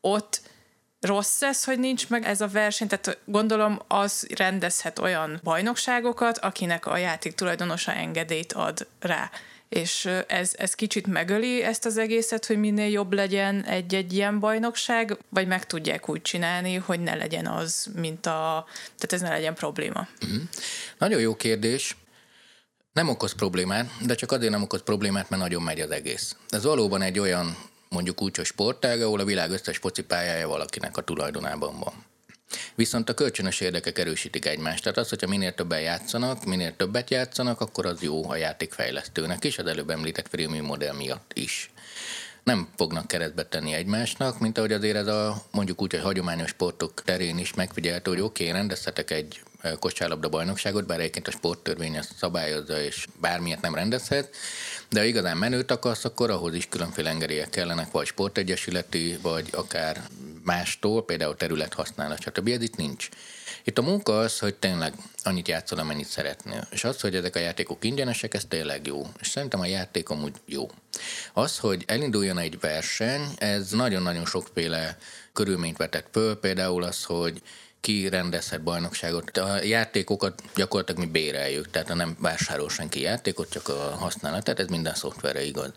[0.00, 0.40] Ott
[1.00, 6.86] rossz ez, hogy nincs meg ez a verseny, tehát gondolom az rendezhet olyan bajnokságokat, akinek
[6.86, 9.30] a játék tulajdonosa engedélyt ad rá.
[9.68, 15.18] És ez, ez kicsit megöli ezt az egészet, hogy minél jobb legyen egy-egy ilyen bajnokság,
[15.28, 18.66] vagy meg tudják úgy csinálni, hogy ne legyen az, mint a...
[18.98, 20.08] Tehát ez ne legyen probléma.
[20.26, 20.42] Mm.
[20.98, 21.96] Nagyon jó kérdés.
[22.92, 26.36] Nem okoz problémát, de csak azért nem okoz problémát, mert nagyon megy az egész.
[26.48, 27.56] Ez valóban egy olyan
[27.90, 32.04] mondjuk úgy, hogy sportág, ahol a világ összes focipályája valakinek a tulajdonában van.
[32.74, 34.82] Viszont a kölcsönös érdekek erősítik egymást.
[34.82, 39.58] Tehát az, hogyha minél többen játszanak, minél többet játszanak, akkor az jó a játékfejlesztőnek is,
[39.58, 41.70] az előbb említett freemium modell miatt is.
[42.42, 47.02] Nem fognak keresztbe tenni egymásnak, mint ahogy azért ez a mondjuk úgy, hogy hagyományos sportok
[47.02, 49.42] terén is megfigyelhető, hogy oké, okay, rendezhetek egy
[49.78, 54.36] kosárlabda bajnokságot, bár egyébként a sporttörvény ezt szabályozza, és bármilyet nem rendezhet,
[54.90, 60.02] de ha igazán menőt akarsz, akkor ahhoz is különféle engedélyek kellenek, vagy sportegyesületi, vagy akár
[60.44, 62.48] mástól, például területhasználat, stb.
[62.48, 63.08] Ez itt nincs.
[63.64, 66.66] Itt a munka az, hogy tényleg annyit játszol, amennyit szeretnél.
[66.70, 69.06] És az, hogy ezek a játékok ingyenesek, ez tényleg jó.
[69.20, 70.70] És szerintem a játék amúgy jó.
[71.32, 74.98] Az, hogy elinduljon egy verseny, ez nagyon-nagyon sokféle
[75.32, 77.42] körülményt vetett föl, például az, hogy
[77.80, 79.36] ki rendezhet bajnokságot.
[79.36, 84.94] A játékokat gyakorlatilag mi béreljük, tehát nem vásárol senki játékot, csak a használatát, ez minden
[84.94, 85.70] szoftverre igaz.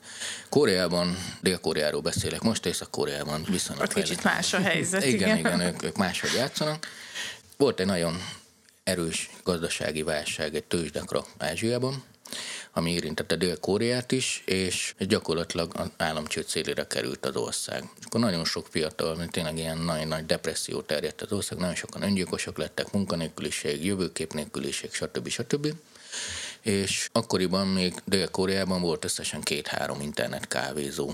[0.49, 5.05] Koreában, Dél-Koreáról beszélek most, Észak-Koreában viszonylag Ott kicsit más a helyzet.
[5.05, 6.87] igen, igen, igen ők, ők máshogy játszanak.
[7.57, 8.21] Volt egy nagyon
[8.83, 12.03] erős gazdasági válság, egy tőzsdekra Ázsiában,
[12.71, 16.45] ami érintette Dél-Koreát is, és gyakorlatilag az államcsőd
[16.87, 17.89] került az ország.
[17.99, 21.75] És akkor nagyon sok fiatal, mint tényleg ilyen nagyon nagy depresszió terjedt az ország, nagyon
[21.75, 25.27] sokan öngyilkosok lettek, munkanélküliség, jövőkép nélküliség, stb.
[25.27, 25.73] stb.
[26.61, 31.13] És akkoriban még Dél-Koreában volt összesen két-három internet kávézó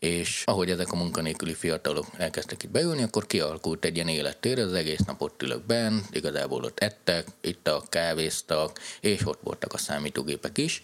[0.00, 4.72] és ahogy ezek a munkanélküli fiatalok elkezdtek itt beülni, akkor kialakult egy ilyen élettér, az
[4.72, 10.58] egész nap ott ülök benn, igazából ott ettek, ittak, kávéztak, és ott voltak a számítógépek
[10.58, 10.82] is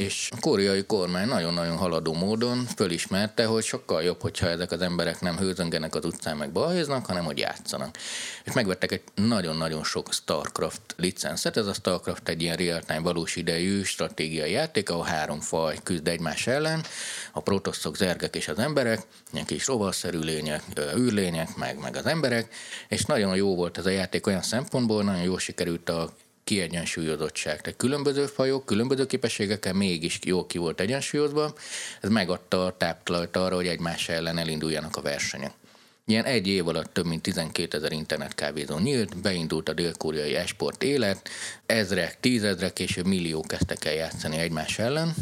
[0.00, 5.20] és a koreai kormány nagyon-nagyon haladó módon fölismerte, hogy sokkal jobb, hogyha ezek az emberek
[5.20, 7.96] nem hőzöngenek az utcán meg balhéznak, hanem hogy játszanak.
[8.44, 13.82] És megvettek egy nagyon-nagyon sok StarCraft licenszet, ez a StarCraft egy ilyen real-time valós idejű
[13.82, 16.84] stratégiai játék, ahol három faj küzd egymás ellen,
[17.32, 20.62] a protoszok, zergek és az emberek, ilyen kis rovalszerű lények,
[20.96, 22.54] űrlények, meg, meg az emberek,
[22.88, 26.10] és nagyon jó volt ez a játék olyan szempontból, nagyon jól sikerült a
[26.50, 27.60] kiegyensúlyozottság.
[27.60, 31.54] Tehát különböző fajok, különböző képességekkel mégis jó ki volt egyensúlyozva.
[32.00, 35.52] Ez megadta a táptalajt arra, hogy egymás ellen elinduljanak a versenyek.
[36.04, 41.28] Ilyen egy év alatt több mint 12 ezer internetkávézó nyílt, beindult a dél-koreai esport élet,
[41.66, 45.14] ezrek, tízezrek, később milliók kezdtek el játszani egymás ellen,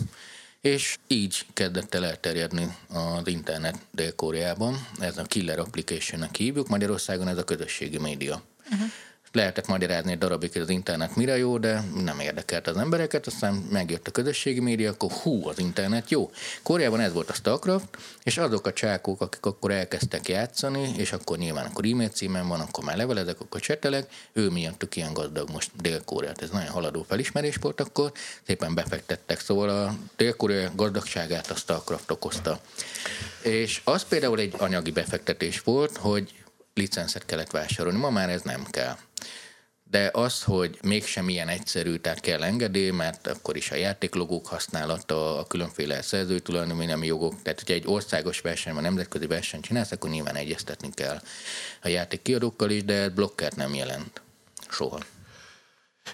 [0.61, 4.87] és így kezdett el elterjedni az internet Dél-Koreában.
[4.99, 8.43] Ez a killer application hívjuk, Magyarországon ez a közösségi média.
[8.71, 8.89] Uh-huh
[9.33, 13.55] lehetett magyarázni egy darabig, hogy az internet mire jó, de nem érdekelt az embereket, aztán
[13.55, 16.31] megjött a közösségi média, akkor hú, az internet jó.
[16.63, 17.89] Koreában ez volt a Starcraft,
[18.23, 22.61] és azok a csákok, akik akkor elkezdtek játszani, és akkor nyilván akkor e-mail címen van,
[22.61, 26.43] akkor már levelezek, akkor csetelek, ő miattuk ilyen gazdag most Dél-Koreát.
[26.43, 28.13] Ez nagyon haladó felismerés volt akkor,
[28.47, 32.61] szépen befektettek, szóval a Dél-Korea gazdagságát a Starcraft okozta.
[33.43, 36.33] És az például egy anyagi befektetés volt, hogy
[36.79, 37.99] licenszet kellett vásárolni.
[37.99, 38.97] Ma már ez nem kell.
[39.91, 45.39] De az, hogy mégsem ilyen egyszerű, tehát kell engedély, mert akkor is a játéklogók használata,
[45.39, 50.35] a különféle szerzői tulajdonvédelmi jogok, tehát hogyha egy országos versenyben, nemzetközi versenyt csinálsz, akkor nyilván
[50.35, 51.21] egyeztetni kell
[51.83, 54.21] a játék kiadókkal is, de blokkert nem jelent.
[54.71, 54.99] Soha.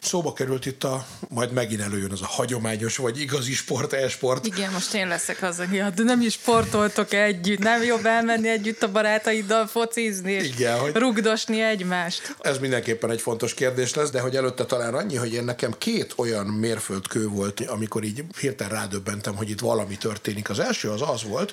[0.01, 4.47] Szóba került itt a, majd megint előjön az a hagyományos, vagy igazi sport, e-sport.
[4.47, 8.83] Igen, most én leszek az, aki, de nem is sportoltok együtt, nem jobb elmenni együtt
[8.83, 12.37] a barátaiddal focizni, és Igen, hogy- rugdosni egymást.
[12.41, 16.13] Ez mindenképpen egy fontos kérdés lesz, de hogy előtte talán annyi, hogy én nekem két
[16.17, 20.51] olyan mérföldkő volt, amikor így hirtelen rádöbbentem, hogy itt valami történik.
[20.51, 21.53] Az első az az volt,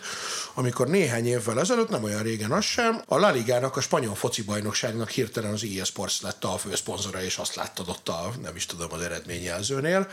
[0.53, 4.41] amikor néhány évvel ezelőtt, nem olyan régen az sem, a La Ligának, a spanyol foci
[4.41, 8.65] bajnokságnak hirtelen az EA Sports lett a főszponzora, és azt láttad ott a, nem is
[8.65, 10.07] tudom, az eredményjelzőnél,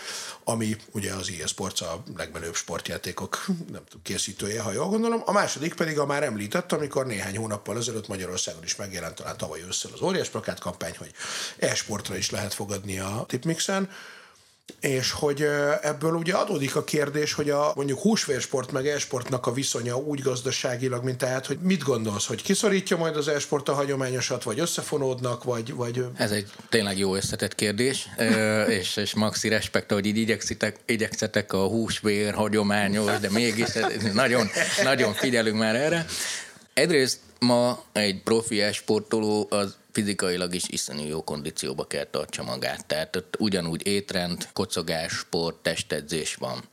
[0.45, 5.23] ami ugye az EA Sports a legmenőbb sportjátékok nem tudom, készítője, ha jól gondolom.
[5.25, 9.61] A második pedig a már említett, amikor néhány hónappal ezelőtt Magyarországon is megjelent talán tavaly
[9.69, 11.13] ősszel az óriás plakát kampány, hogy
[11.59, 13.91] e-sportra is lehet fogadni a Tipmixen,
[14.81, 15.47] és hogy
[15.83, 21.05] ebből ugye adódik a kérdés, hogy a mondjuk húsvérsport meg e-sportnak a viszonya úgy gazdaságilag,
[21.05, 25.75] mint tehát, hogy mit gondolsz, hogy kiszorítja majd az e-sport a hagyományosat, vagy összefonódnak, vagy,
[25.75, 28.09] vagy Ez egy tényleg jó összetett kérdés,
[28.79, 33.69] és, és maxi respekt, hogy így igyekszitek, igyekszetek a húsvér hagyományos, de mégis
[34.13, 34.47] nagyon,
[34.83, 36.07] nagyon figyelünk már erre.
[36.75, 42.87] Egyrészt ma egy profi sportoló az fizikailag is iszonyú jó kondícióba kell tartsa magát.
[42.87, 46.65] Tehát ott ugyanúgy étrend, kocogás, sport, testedzés van.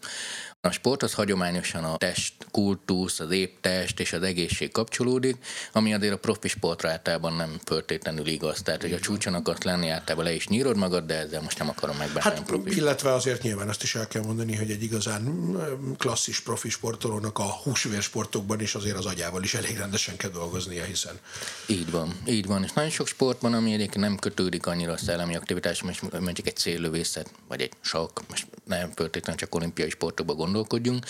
[0.66, 5.38] A sporthoz hagyományosan a test, kultusz, az épp test és az egészség kapcsolódik,
[5.72, 8.62] ami azért a profi sportra általában nem föltétlenül igaz.
[8.62, 11.70] Tehát, hogy a csúcson akarsz lenni, általában le is nyírod magad, de ezzel most nem
[11.70, 15.92] akarom a Hát, illetve azért nyilván azt is el kell mondani, hogy egy igazán mm,
[15.98, 21.20] klasszis profi sportolónak a húsvérsportokban is azért az agyával is elég rendesen kell dolgoznia, hiszen
[21.66, 22.64] Így van, így van.
[22.64, 26.48] És nagyon sok sport van, ami egyébként nem kötődik annyira a szellemi aktivitás, most mondjuk
[26.48, 31.06] egy céllövészet, vagy egy sakk, most nem feltétlenül csak olimpiai sportokba gondolkodjunk,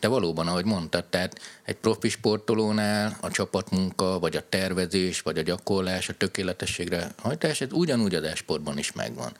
[0.00, 5.42] de valóban, ahogy mondtad, tehát egy profi sportolónál a csapatmunka, vagy a tervezés, vagy a
[5.42, 9.36] gyakorlás, a tökéletességre hajtás, ez ugyanúgy az e-sportban is megvan.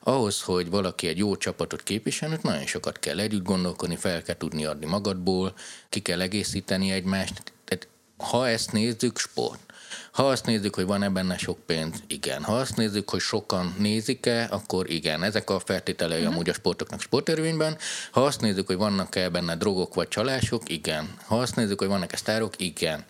[0.00, 4.64] Ahhoz, hogy valaki egy jó csapatot képviseljen, nagyon sokat kell együtt gondolkodni, fel kell tudni
[4.64, 5.54] adni magadból,
[5.88, 7.52] ki kell egészíteni egymást.
[7.64, 9.71] Tehát ha ezt nézzük, sport.
[10.12, 12.42] Ha azt nézzük, hogy van-e benne sok pénz, igen.
[12.42, 15.22] Ha azt nézzük, hogy sokan nézik-e, akkor igen.
[15.22, 16.34] Ezek a feltételei uh-huh.
[16.34, 17.78] amúgy a sportoknak sportörvényben.
[18.10, 21.14] Ha azt nézzük, hogy vannak-e benne drogok vagy csalások, igen.
[21.26, 23.04] Ha azt nézzük, hogy vannak-e sztárok, igen.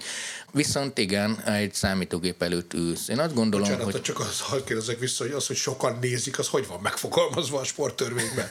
[0.52, 3.08] Viszont igen, egy számítógép előtt ülsz.
[3.08, 4.02] Én azt gondolom, Bocsánat, hogy...
[4.02, 7.64] csak az, hadd kérdezek vissza, hogy az, hogy sokan nézik, az hogy van megfogalmazva a
[7.64, 8.50] sporttörvényben?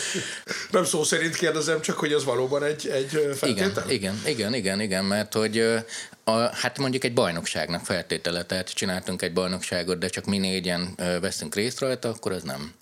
[0.70, 3.90] Nem szó szerint kérdezem, csak hogy az valóban egy, egy Igen, feltétel?
[3.90, 5.58] igen, igen, igen, igen, mert hogy
[6.24, 11.54] a, hát mondjuk egy bajnokságnak feltétele, tehát csináltunk egy bajnokságot, de csak mi négyen veszünk
[11.54, 12.72] részt rajta, akkor az nem.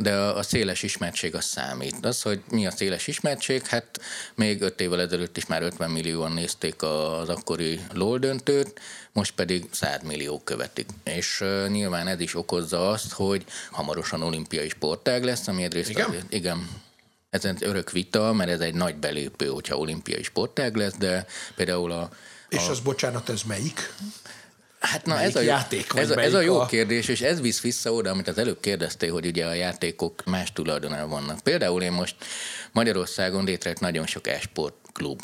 [0.00, 2.04] De a, széles ismertség az számít.
[2.06, 4.00] Az, hogy mi a széles ismertség, hát
[4.34, 8.80] még öt évvel ezelőtt is már 50 millióan nézték az akkori LOL döntőt,
[9.12, 10.88] most pedig 100 millió követik.
[11.04, 16.08] És uh, nyilván ez is okozza azt, hogy hamarosan olimpiai sportág lesz, ami egyrészt Igen?
[16.08, 16.68] azért- igen,
[17.30, 21.92] ez egy örök vita, mert ez egy nagy belépő, hogyha olimpiai sportág lesz, de például
[21.92, 22.10] a,
[22.48, 23.92] És az, bocsánat, ez melyik?
[24.80, 27.40] Hát na, ez a, játék, vagy ez, a, ez a jó a- kérdés, és ez
[27.40, 31.40] visz vissza oda, amit az előbb kérdeztél, hogy ugye a játékok más tulajdonában vannak.
[31.40, 32.14] Például én most
[32.72, 35.22] Magyarországon létrejött nagyon sok e-sport klub.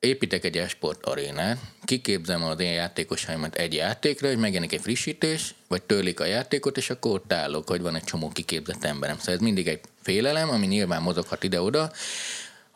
[0.00, 5.82] Építek egy e-sport arénát, kiképzem az én játékosaimat egy játékra, hogy megjelenik egy frissítés, vagy
[5.82, 9.18] törlik a játékot, és akkor ott állok, hogy van egy csomó kiképzett emberem.
[9.18, 11.92] Szóval ez mindig egy félelem, ami nyilván mozoghat ide-oda,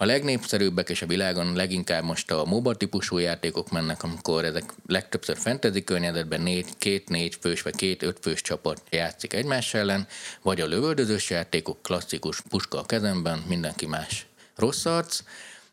[0.02, 5.36] a legnépszerűbbek és a világon leginkább most a MOBA típusú játékok mennek, amikor ezek legtöbbször
[5.36, 10.06] fantasy környezetben négy, két-négy fős vagy két-öt fős csapat játszik egymás ellen,
[10.42, 15.20] vagy a lövöldözős játékok, klasszikus puska a kezemben, mindenki más rossz arc,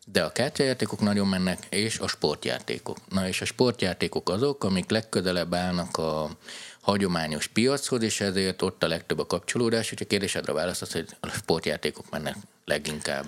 [0.06, 2.96] de a kártyajátékok nagyon mennek, és a sportjátékok.
[3.08, 6.30] Na és a sportjátékok azok, amik legközelebb állnak a
[6.80, 12.10] hagyományos piachoz, és ezért ott a legtöbb a kapcsolódás, hogyha kérdésedre választasz, hogy a sportjátékok
[12.10, 13.24] mennek leginkább.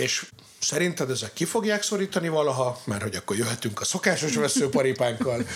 [0.00, 0.22] És
[0.60, 5.46] Szerinted ezek ki fogják szorítani valaha, mert hogy akkor jöhetünk a szokásos veszőparipánkkal,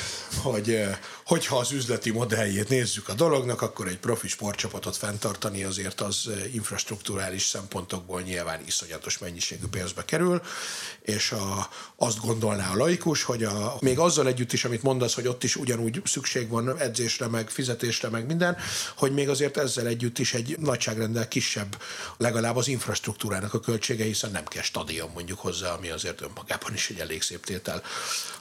[0.43, 6.01] hogy eh, hogyha az üzleti modelljét nézzük a dolognak, akkor egy profi sportcsapatot fenntartani azért
[6.01, 10.43] az eh, infrastruktúrális szempontokból nyilván iszonyatos mennyiségű pénzbe kerül,
[11.01, 15.27] és a, azt gondolná a laikus, hogy a, még azzal együtt is, amit mondasz, hogy
[15.27, 18.57] ott is ugyanúgy szükség van edzésre, meg fizetésre, meg minden,
[18.97, 21.83] hogy még azért ezzel együtt is egy nagyságrendel kisebb
[22.17, 26.75] legalább az infrastruktúrának a költsége, hiszen nem kell stadion stadion mondjuk hozzá, ami azért önmagában
[26.75, 27.83] is egy elég szép tétel.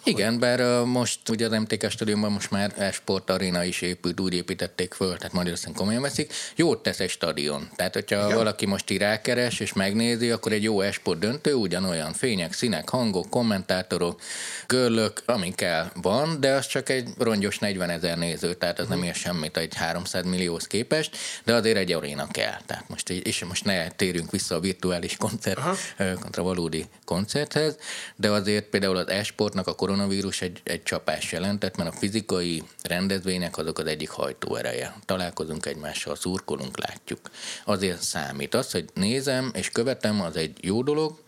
[0.04, 4.94] Igen, bár most ugye az MTK stadionban most már e-sport arena is épült, úgy építették
[4.94, 6.34] föl, tehát Magyarországon komolyan veszik.
[6.56, 7.70] Jót tesz egy stadion.
[7.76, 8.38] Tehát, hogyha Igen.
[8.38, 13.30] valaki most így rákeres és megnézi, akkor egy jó e-sport döntő ugyanolyan fények, színek, hangok,
[13.30, 14.22] kommentátorok,
[14.68, 18.96] görlök, ami kell van, de az csak egy rongyos 40 ezer néző, tehát az hmm.
[18.96, 22.58] nem ér semmit egy 300 millióhoz képest, de azért egy aréna kell.
[22.66, 25.60] Tehát most, és most ne térjünk vissza a virtuális koncert,
[25.98, 27.77] kontra valódi koncerthez,
[28.15, 33.58] de azért például az e-sportnak a koronavírus egy, egy csapás jelentett, mert a fizikai rendezvények
[33.58, 34.95] azok az egyik hajtóereje.
[35.06, 37.19] Találkozunk egymással, szurkolunk, látjuk.
[37.65, 38.53] Azért számít.
[38.53, 41.21] Az, hogy nézem és követem, az egy jó dolog,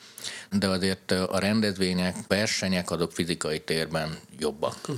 [0.52, 4.86] de azért a rendezvények, versenyek azok fizikai térben jobbak.
[4.86, 4.94] Hm.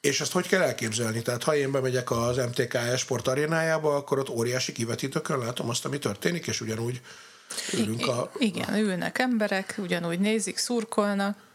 [0.00, 1.22] És ezt hogy kell elképzelni?
[1.22, 5.98] Tehát ha én bemegyek az MTK Sport arénájába, akkor ott óriási kivetítőkön látom azt, ami
[5.98, 7.00] történik, és ugyanúgy
[7.72, 8.32] ülünk a...
[8.38, 11.48] Igen, ülnek emberek, ugyanúgy nézik, szurkolnak.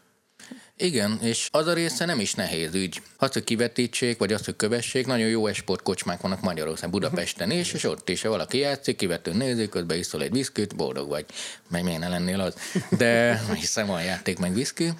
[0.77, 3.01] Igen, és az a része nem is nehéz ügy.
[3.17, 7.83] Az, hogy kivetítsék, vagy az, hogy kövessék, nagyon jó esportkocsmák vannak Magyarországon, Budapesten is, és
[7.83, 11.25] ott is, ha valaki játszik, kivető nézik, közben iszol egy viszkit, boldog vagy.
[11.69, 12.55] Meg miért ne lennél az?
[12.97, 14.93] De hiszem van játék, meg viszki.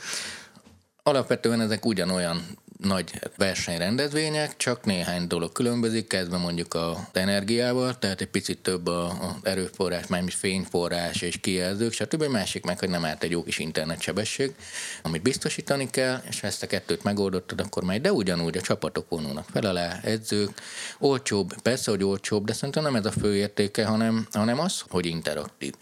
[1.04, 8.28] Alapvetően ezek ugyanolyan nagy versenyrendezvények, csak néhány dolog különbözik, kezdve mondjuk a energiával, tehát egy
[8.28, 12.24] picit több a, a erőforrás, mármint fényforrás és kijelzők, stb.
[12.24, 14.56] Másik meg, hogy nem állt egy jó kis internetsebesség,
[15.02, 19.10] amit biztosítani kell, és ha ezt a kettőt megoldottad, akkor majd, de ugyanúgy a csapatok
[19.10, 20.62] vonulnak fel alá, edzők,
[21.00, 25.06] olcsóbb, persze, hogy olcsóbb, de szerintem nem ez a fő értéke, hanem, hanem az, hogy
[25.06, 25.74] interaktív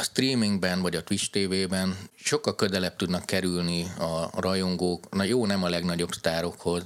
[0.00, 5.62] a streamingben vagy a Twitch TV-ben sokkal közelebb tudnak kerülni a rajongók, na jó, nem
[5.62, 6.82] a legnagyobb sztárokhoz.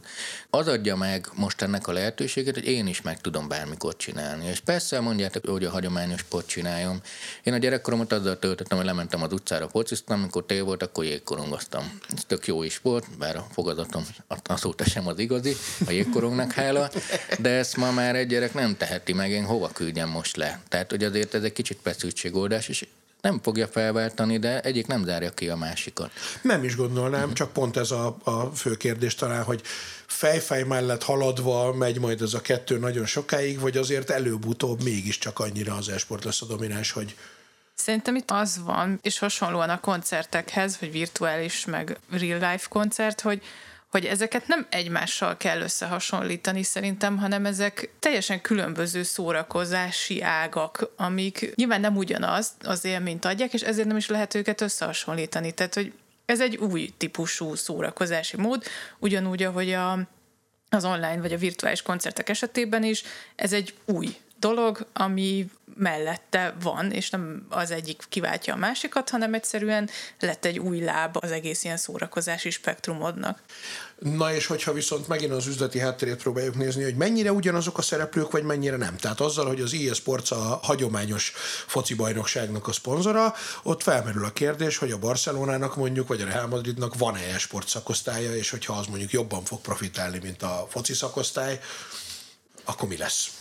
[0.50, 4.46] Az adja meg most ennek a lehetőséget, hogy én is meg tudom bármikor csinálni.
[4.46, 7.00] És persze mondjátok, hogy a hagyományos sport csináljam.
[7.42, 12.00] Én a gyerekkoromat azzal töltöttem, hogy lementem az utcára fociztam, amikor tél volt, akkor jégkorongoztam.
[12.16, 14.06] Ez tök jó is volt, bár a fogazatom
[14.44, 16.90] azóta sem az igazi, a jégkorongnak hála,
[17.38, 20.60] de ezt ma már egy gyerek nem teheti meg, én hova küldjem most le.
[20.68, 22.86] Tehát, hogy azért ez egy kicsit feszültségoldás, és
[23.20, 26.10] nem fogja felváltani, de egyik nem zárja ki a másikat.
[26.42, 27.34] Nem is gondolnám, uh-huh.
[27.34, 29.62] csak pont ez a, a fő kérdés talán, hogy
[30.06, 35.74] fejfej mellett haladva megy majd ez a kettő nagyon sokáig, vagy azért előbb-utóbb mégiscsak annyira
[35.74, 37.16] az esport lesz a domináns, hogy
[37.74, 43.42] Szerintem itt az van, és hasonlóan a koncertekhez, vagy virtuális, meg real life koncert, hogy
[43.90, 51.80] hogy ezeket nem egymással kell összehasonlítani szerintem, hanem ezek teljesen különböző szórakozási ágak, amik nyilván
[51.80, 55.52] nem ugyanaz az élményt adják, és ezért nem is lehet őket összehasonlítani.
[55.52, 55.92] Tehát, hogy
[56.24, 58.64] ez egy új típusú szórakozási mód,
[58.98, 59.98] ugyanúgy, ahogy a,
[60.68, 63.02] az online vagy a virtuális koncertek esetében is,
[63.36, 65.50] ez egy új dolog, ami
[65.80, 71.16] mellette van, és nem az egyik kiváltja a másikat, hanem egyszerűen lett egy új láb
[71.20, 73.42] az egész ilyen szórakozási spektrumodnak.
[73.98, 78.30] Na és hogyha viszont megint az üzleti háttérét próbáljuk nézni, hogy mennyire ugyanazok a szereplők,
[78.30, 78.96] vagy mennyire nem.
[78.96, 81.32] Tehát azzal, hogy az EA Sports a hagyományos
[81.66, 86.46] foci bajnokságnak a szponzora, ott felmerül a kérdés, hogy a Barcelonának mondjuk, vagy a Real
[86.46, 91.60] Madridnak van-e e-sport szakosztálya, és hogyha az mondjuk jobban fog profitálni, mint a foci szakosztály,
[92.64, 93.39] akkor mi lesz?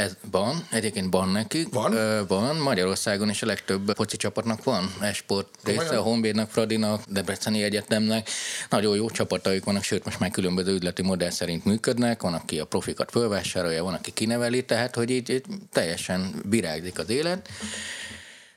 [0.00, 1.68] Ez van, egyébként van nekik.
[1.72, 1.92] Van?
[1.92, 7.62] Ö, van, Magyarországon is a legtöbb foci csapatnak van esport része, a Honvédnak, Fradinak, Debreceni
[7.62, 8.30] Egyetemnek.
[8.70, 12.64] Nagyon jó csapataik vannak, sőt most már különböző üzleti modell szerint működnek, van, aki a
[12.64, 17.48] profikat fölvásárolja, van, aki kineveli, tehát hogy így, így teljesen virágzik az élet.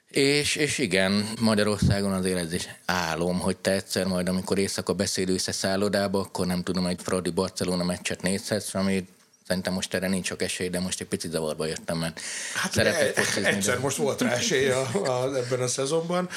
[0.07, 5.51] És, és igen, Magyarországon ez is álom, hogy te egyszer majd, amikor éjszaka beszélősz a
[5.51, 9.07] szállodába, akkor nem tudom, egy Fradi Barcelona meccset nézhetsz, ami
[9.47, 12.19] Szerintem most erre nincs sok esély, de most egy picit zavarba jöttem, mert
[12.55, 13.81] hát szeretek e, Egyszer de...
[13.81, 16.29] most volt rá esély a, a, ebben a szezonban.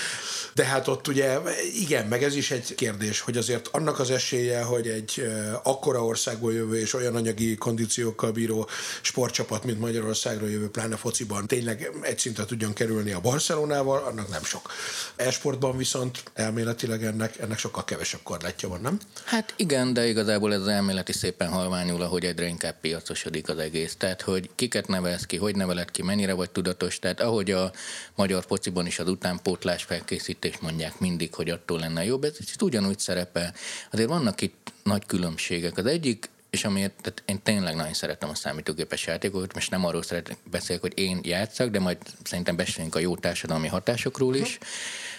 [0.55, 1.39] De hát ott ugye,
[1.75, 5.29] igen, meg ez is egy kérdés, hogy azért annak az esélye, hogy egy
[5.63, 8.69] akkora országból jövő és olyan anyagi kondíciókkal bíró
[9.01, 14.45] sportcsapat, mint Magyarországra jövő, pláne fociban tényleg egy szintre tudjon kerülni a Barcelonával, annak nem
[14.45, 14.73] sok.
[15.17, 18.99] Esportban viszont elméletileg ennek, ennek sokkal kevesebb korlátja van, nem?
[19.25, 23.95] Hát igen, de igazából ez elméleti szépen halványul, ahogy egyre inkább piacosodik az egész.
[23.97, 26.99] Tehát, hogy kiket nevelsz ki, hogy neveled ki, mennyire vagy tudatos.
[26.99, 27.73] Tehát ahogy a
[28.15, 33.55] magyar fociban is az utánpótlás felkészítést mondják mindig, hogy attól lenne jobb, ez ugyanúgy szerepel.
[33.91, 35.79] Azért vannak itt nagy különbségek.
[35.79, 40.03] Az egyik és amiért tehát én tényleg nagyon szeretem a számítógépes játékokat, most nem arról
[40.03, 44.59] szeretek beszélni, hogy én játszak, de majd szerintem beszélünk a jó társadalmi hatásokról is.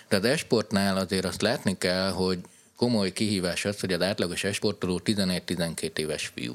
[0.09, 2.39] De az esportnál azért azt látni kell, hogy
[2.75, 6.53] komoly kihívás az, hogy az átlagos esportoló 11-12 éves fiú.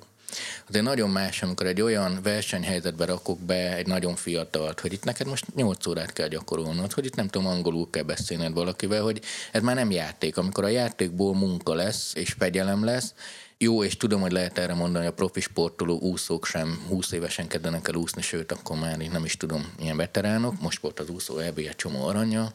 [0.69, 5.27] Azért nagyon más, amikor egy olyan versenyhelyzetbe rakok be egy nagyon fiatalt, hogy itt neked
[5.27, 9.21] most 8 órát kell gyakorolnod, hogy itt nem tudom, angolul kell beszélned valakivel, hogy
[9.53, 10.37] ez már nem játék.
[10.37, 13.15] Amikor a játékból munka lesz és fegyelem lesz,
[13.63, 17.89] jó, és tudom, hogy lehet erre mondani, a profi sportoló úszók sem 20 évesen kezdenek
[17.89, 21.39] el úszni, sőt, akkor már én nem is tudom, ilyen veteránok, most volt az úszó
[21.39, 22.53] EB egy csomó aranya,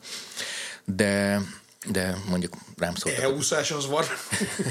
[0.85, 1.41] de
[1.85, 3.23] de mondjuk rám szóltak.
[3.23, 4.03] Elúszás az van.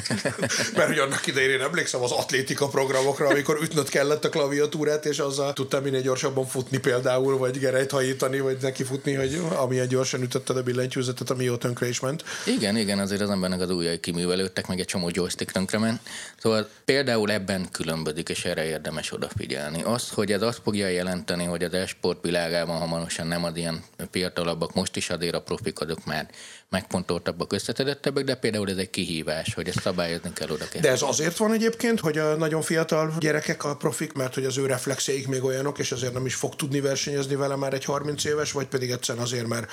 [0.76, 5.18] Mert hogy annak idején én emlékszem az atlétika programokra, amikor ütnöd kellett a klaviatúrát, és
[5.18, 10.22] azzal tudtam minél gyorsabban futni például, vagy gerejt hajítani, vagy neki futni, hogy amilyen gyorsan
[10.22, 12.24] ütötted a billentyűzetet, ami jó tönkre is ment.
[12.46, 16.00] Igen, igen, azért az embernek az ujjai kiművelődtek, meg egy csomó joystick tönkre ment.
[16.36, 19.82] Szóval például ebben különbözik, és erre érdemes odafigyelni.
[19.82, 24.74] Az, hogy ez azt fogja jelenteni, hogy az esport világában hamarosan nem az ilyen fiatalabbak,
[24.74, 26.30] most is azért a profik azok már
[26.70, 30.80] megfontoltabbak, összetedettebbek, de például ez egy kihívás, hogy ezt szabályozni kell oda kell.
[30.80, 34.58] De ez azért van egyébként, hogy a nagyon fiatal gyerekek a profik, mert hogy az
[34.58, 38.24] ő reflexeik még olyanok, és azért nem is fog tudni versenyezni vele már egy 30
[38.24, 39.70] éves, vagy pedig egyszerűen azért, mert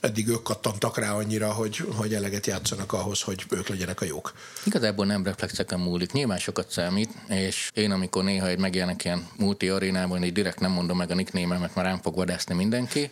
[0.00, 4.32] eddig ők kattantak rá annyira, hogy, hogy eleget játszanak ahhoz, hogy ők legyenek a jók.
[4.64, 9.68] Igazából nem reflexeken múlik, nyilván sokat számít, és én amikor néha egy megjelenek ilyen multi
[9.68, 13.10] arénában, így direkt nem mondom meg a nickname mert már rám fog vadászni mindenki,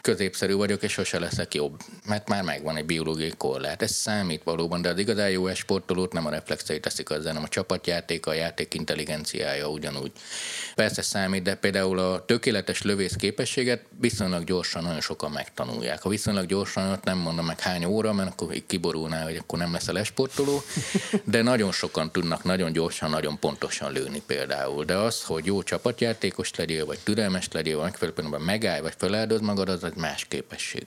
[0.00, 3.82] középszerű vagyok, és sose leszek jobb, mert már megvan van egy biológiai korlát.
[3.82, 7.48] Ez számít valóban, de az igazán jó sportolót nem a reflexei teszik azzal, hanem a
[7.48, 10.12] csapatjáték, a játék intelligenciája ugyanúgy.
[10.74, 16.02] Persze számít, de például a tökéletes lövész képességet viszonylag gyorsan nagyon sokan megtanulják.
[16.02, 19.88] Ha viszonylag gyorsan, nem mondom meg hány óra, mert akkor kiborulná, hogy akkor nem lesz
[19.88, 20.62] a lesportoló,
[21.24, 24.84] de nagyon sokan tudnak nagyon gyorsan, nagyon pontosan lőni például.
[24.84, 29.68] De az, hogy jó csapatjátékos legyél, vagy türelmes legyél, vagy megfelelően megállj, vagy feláldoz magad,
[29.68, 30.86] az egy más képesség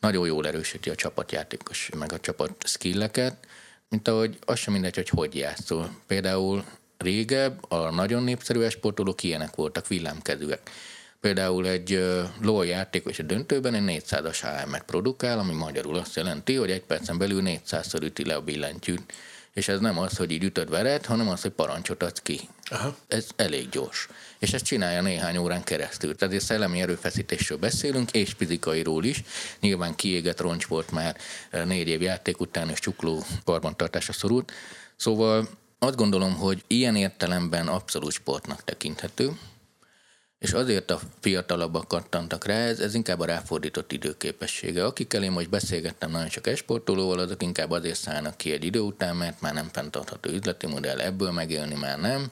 [0.00, 3.46] nagyon jól erősíti a csapatjátékos, meg a csapat skilleket,
[3.88, 5.90] mint ahogy az sem mindegy, hogy hogy játszol.
[6.06, 6.64] Például
[6.98, 10.70] régebb a nagyon népszerű esportolók ilyenek voltak, villámkezűek.
[11.20, 12.04] Például egy
[12.40, 17.18] LOL játékos a döntőben egy 400-as AM-et produkál, ami magyarul azt jelenti, hogy egy percen
[17.18, 19.12] belül 400-szor üti le a billentyűt.
[19.54, 22.40] És ez nem az, hogy így ütöd vered, hanem az, hogy parancsot adsz ki.
[22.70, 22.96] Aha.
[23.08, 24.08] Ez elég gyors
[24.40, 26.16] és ezt csinálja néhány órán keresztül.
[26.16, 29.22] Tehát egy szellemi erőfeszítésről beszélünk, és fizikairól is.
[29.60, 31.16] Nyilván kiégett roncs volt már
[31.50, 34.52] eh, négy év játék után, és csukló karbantartásra szorult.
[34.96, 35.48] Szóval
[35.78, 39.38] azt gondolom, hogy ilyen értelemben abszolút sportnak tekinthető,
[40.40, 44.84] és azért a fiatalabbak kattantak rá, ez, ez inkább a ráfordított időképessége.
[44.84, 49.16] Akikkel én most beszélgettem nagyon sok esportolóval, azok inkább azért szállnak ki egy idő után,
[49.16, 52.30] mert már nem fenntartható üzleti modell, ebből megélni már nem,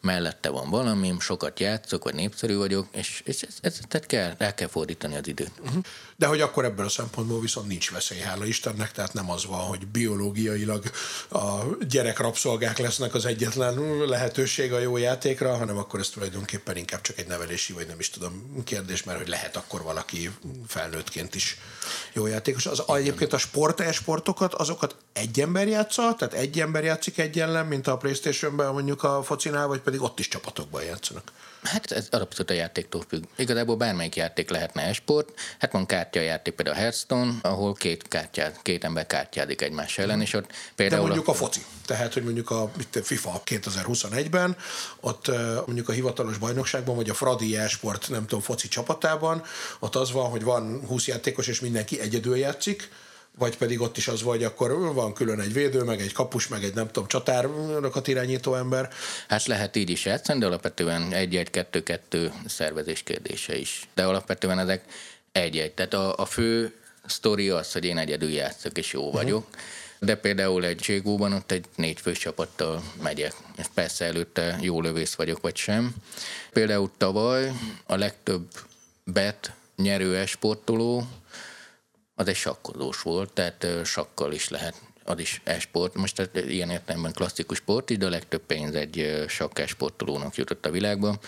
[0.00, 4.54] mellette van valami, sokat játszok, vagy népszerű vagyok, és, és ez, ez, tehát kell, rá
[4.54, 5.52] kell fordítani az időt.
[5.60, 5.84] Uh-huh.
[6.16, 9.60] De hogy akkor ebből a szempontból viszont nincs veszély, hála Istennek, tehát nem az van,
[9.60, 10.82] hogy biológiailag
[11.30, 17.00] a gyerek rabszolgák lesznek az egyetlen lehetőség a jó játékra, hanem akkor ez tulajdonképpen inkább
[17.00, 20.30] csak egy nevelési, vagy nem is tudom kérdés, mert hogy lehet akkor valaki
[20.66, 21.58] felnőttként is
[22.12, 22.66] jó játékos.
[22.66, 27.66] Az egyébként a sport sportokat, azokat egy ember játsza, tehát egy ember játszik egy ellen,
[27.66, 31.32] mint a Playstation-ben mondjuk a focinál, vagy pedig ott is csapatokban játszanak.
[31.62, 33.24] Hát ez abszolút a játéktól függ.
[33.36, 35.28] Igazából bármelyik játék lehetne esport.
[35.58, 40.32] Hát van kártyajáték, például a Hearthstone, ahol két, kártyát, két ember kártyázik egymás ellen, és
[40.32, 41.00] ott például...
[41.00, 41.64] De mondjuk a, a foci.
[41.86, 42.70] Tehát, hogy mondjuk a
[43.02, 44.56] FIFA 2021-ben,
[45.00, 45.30] ott
[45.66, 49.42] mondjuk a hivatalos bajnokságban, vagy a Fradi Esport, nem tudom, foci csapatában,
[49.78, 52.90] ott az van, hogy van 20 játékos, és mindenki egyedül játszik,
[53.38, 56.64] vagy pedig ott is az vagy, akkor van külön egy védő, meg egy kapus, meg
[56.64, 58.90] egy nem tudom, csatárnokat irányító ember.
[59.28, 63.88] Hát lehet így is játszani, de alapvetően egy-egy-kettő-kettő szervezés kérdése is.
[63.94, 64.84] De alapvetően ezek
[65.32, 65.72] egy-egy.
[65.72, 66.74] Tehát a, a fő
[67.06, 69.14] sztori az, hogy én egyedül játszok, és jó uh-huh.
[69.14, 69.46] vagyok.
[69.98, 73.32] De például egy Ségóban ott egy négy fős csapattal megyek.
[73.58, 75.94] És persze előtte jó lövész vagyok, vagy sem.
[76.52, 77.52] Például tavaly
[77.86, 78.48] a legtöbb
[79.04, 81.06] bet nyerő esportoló
[82.16, 84.74] az egy sakkozós volt, tehát sakkal is lehet
[85.06, 85.94] az is e-sport.
[85.94, 90.70] Most tehát ilyen értelemben klasszikus sport, de a legtöbb pénz egy sakk sportolónak jutott a
[90.70, 91.18] világban.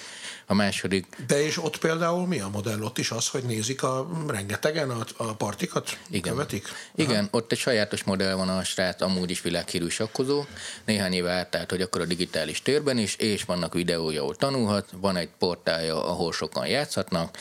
[0.47, 1.07] A második...
[1.27, 2.83] De és ott például mi a modell?
[2.83, 5.99] Ott is az, hogy nézik a rengetegen a, a partikat?
[6.11, 6.33] Igen.
[6.33, 6.69] Követik?
[6.95, 7.29] Igen, Aha.
[7.31, 10.45] ott egy sajátos modell van a srác, amúgy is világhírű sakkozó.
[10.85, 15.17] Néhány éve átállt, hogy akkor a digitális térben is, és vannak videója, ahol tanulhat, van
[15.17, 17.37] egy portálja, ahol sokan játszhatnak,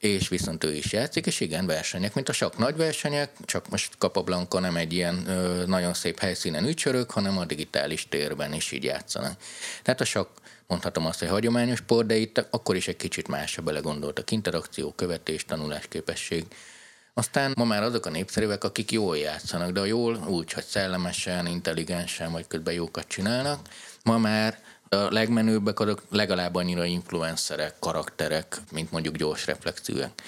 [0.00, 3.94] és viszont ő is játszik, és igen, versenyek, mint a sok nagy versenyek, csak most
[3.98, 8.84] Capablanca nem egy ilyen ö, nagyon szép helyszínen ücsörök, hanem a digitális térben is így
[8.84, 9.40] játszanak.
[9.82, 10.28] Tehát a sok
[10.66, 14.30] mondhatom azt, hogy hagyományos sport, de itt akkor is egy kicsit másra belegondoltak.
[14.30, 16.44] Interakció, követés, tanulásképesség.
[17.14, 21.46] Aztán ma már azok a népszerűek, akik jól játszanak, de a jól úgy, hogy szellemesen,
[21.46, 23.68] intelligensen, vagy közben jókat csinálnak.
[24.02, 24.58] Ma már
[24.96, 30.22] a legmenőbbek azok legalább annyira influencerek, karakterek, mint mondjuk gyors reflexióek.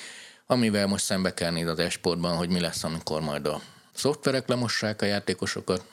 [0.47, 3.61] Amivel most szembe kell nézni az esportban, hogy mi lesz, amikor majd a
[3.93, 5.85] szoftverek lemossák a játékosokat,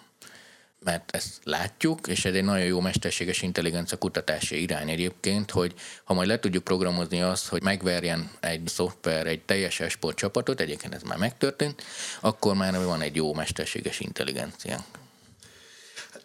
[0.84, 6.14] mert ezt látjuk, és ez egy nagyon jó mesterséges intelligencia kutatási irány egyébként, hogy ha
[6.14, 11.04] majd le tudjuk programozni azt, hogy megverjen egy szoftver egy teljes esport csapatot, egyébként ez
[11.04, 11.84] már megtörtént,
[12.20, 14.86] akkor már van egy jó mesterséges intelligenciánk.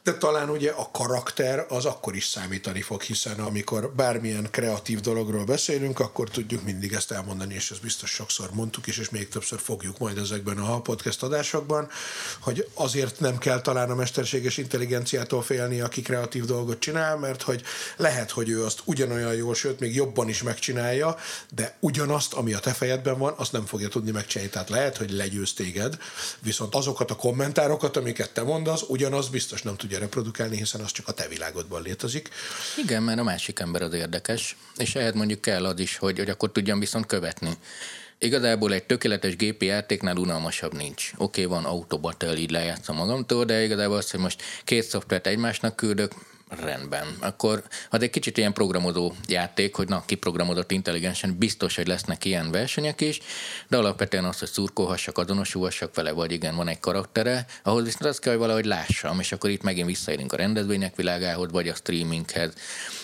[0.05, 5.45] De talán ugye a karakter az akkor is számítani fog, hiszen amikor bármilyen kreatív dologról
[5.45, 9.59] beszélünk, akkor tudjuk mindig ezt elmondani, és ezt biztos sokszor mondtuk is, és még többször
[9.61, 11.89] fogjuk majd ezekben a podcast adásokban,
[12.41, 17.63] hogy azért nem kell talán a mesterséges intelligenciától félni, aki kreatív dolgot csinál, mert hogy
[17.97, 21.17] lehet, hogy ő azt ugyanolyan jól, sőt, még jobban is megcsinálja,
[21.55, 24.53] de ugyanazt, ami a te fejedben van, azt nem fogja tudni megcsinálni.
[24.53, 25.99] Tehát lehet, hogy legyőz téged,
[26.41, 31.09] viszont azokat a kommentárokat, amiket te mondasz, ugyanaz biztos nem tudja reprodukálni, hiszen az csak
[31.09, 32.29] a te világodban létezik.
[32.83, 36.31] Igen, mert a másik ember az érdekes, és ehhez mondjuk kell az is, hogy, hogy
[36.31, 37.51] akkor tudjam viszont követni.
[38.19, 41.13] Igazából egy tökéletes gépi játéknál unalmasabb nincs.
[41.17, 45.77] Oké, okay, van autobattle, így lejátszom magamtól, de igazából az, hogy most két szoftvert egymásnak
[45.77, 46.13] küldök,
[46.61, 47.07] rendben.
[47.21, 52.51] Akkor az egy kicsit ilyen programozó játék, hogy na, kiprogramozott intelligensen, biztos, hogy lesznek ilyen
[52.51, 53.21] versenyek is,
[53.69, 58.19] de alapvetően az, hogy szurkolhassak, azonosulhassak vele, vagy igen, van egy karaktere, ahhoz viszont az
[58.19, 62.53] kell, hogy valahogy lássam, és akkor itt megint visszaérünk a rendezvények világához, vagy a streaminghez.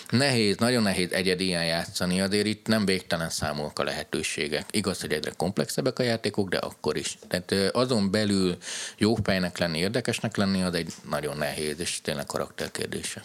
[0.09, 4.65] Nehéz, nagyon nehéz egyedi ilyen játszani, azért itt nem végtelen számolk a lehetőségek.
[4.71, 7.17] Igaz, hogy egyre komplexebbek a játékok, de akkor is.
[7.27, 8.57] Tehát azon belül
[8.97, 13.23] jó fejnek lenni, érdekesnek lenni, az egy nagyon nehéz, és tényleg karakterkérdése.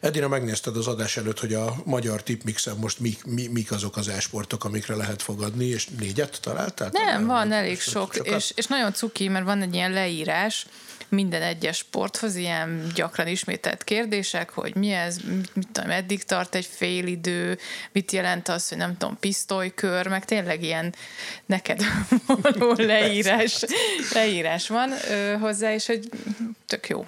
[0.00, 4.08] Edina, megnézted az adás előtt, hogy a magyar tipmixen most mik, mi, mik azok az
[4.08, 6.88] esportok, amikre lehet fogadni, és négyet találtál?
[6.92, 7.26] Nem, talán?
[7.26, 10.66] van elég sok, és, és nagyon cuki, mert van egy ilyen leírás,
[11.10, 16.54] minden egyes sporthoz ilyen gyakran ismételt kérdések, hogy mi ez, mit, mit tudom, eddig tart
[16.54, 17.58] egy fél idő,
[17.92, 20.94] mit jelent az, hogy nem tudom, pisztolykör, meg tényleg ilyen
[21.46, 21.82] neked
[22.42, 23.64] való leírás,
[24.12, 26.08] leírás van ö, hozzá, és hogy
[26.66, 27.06] tök jó.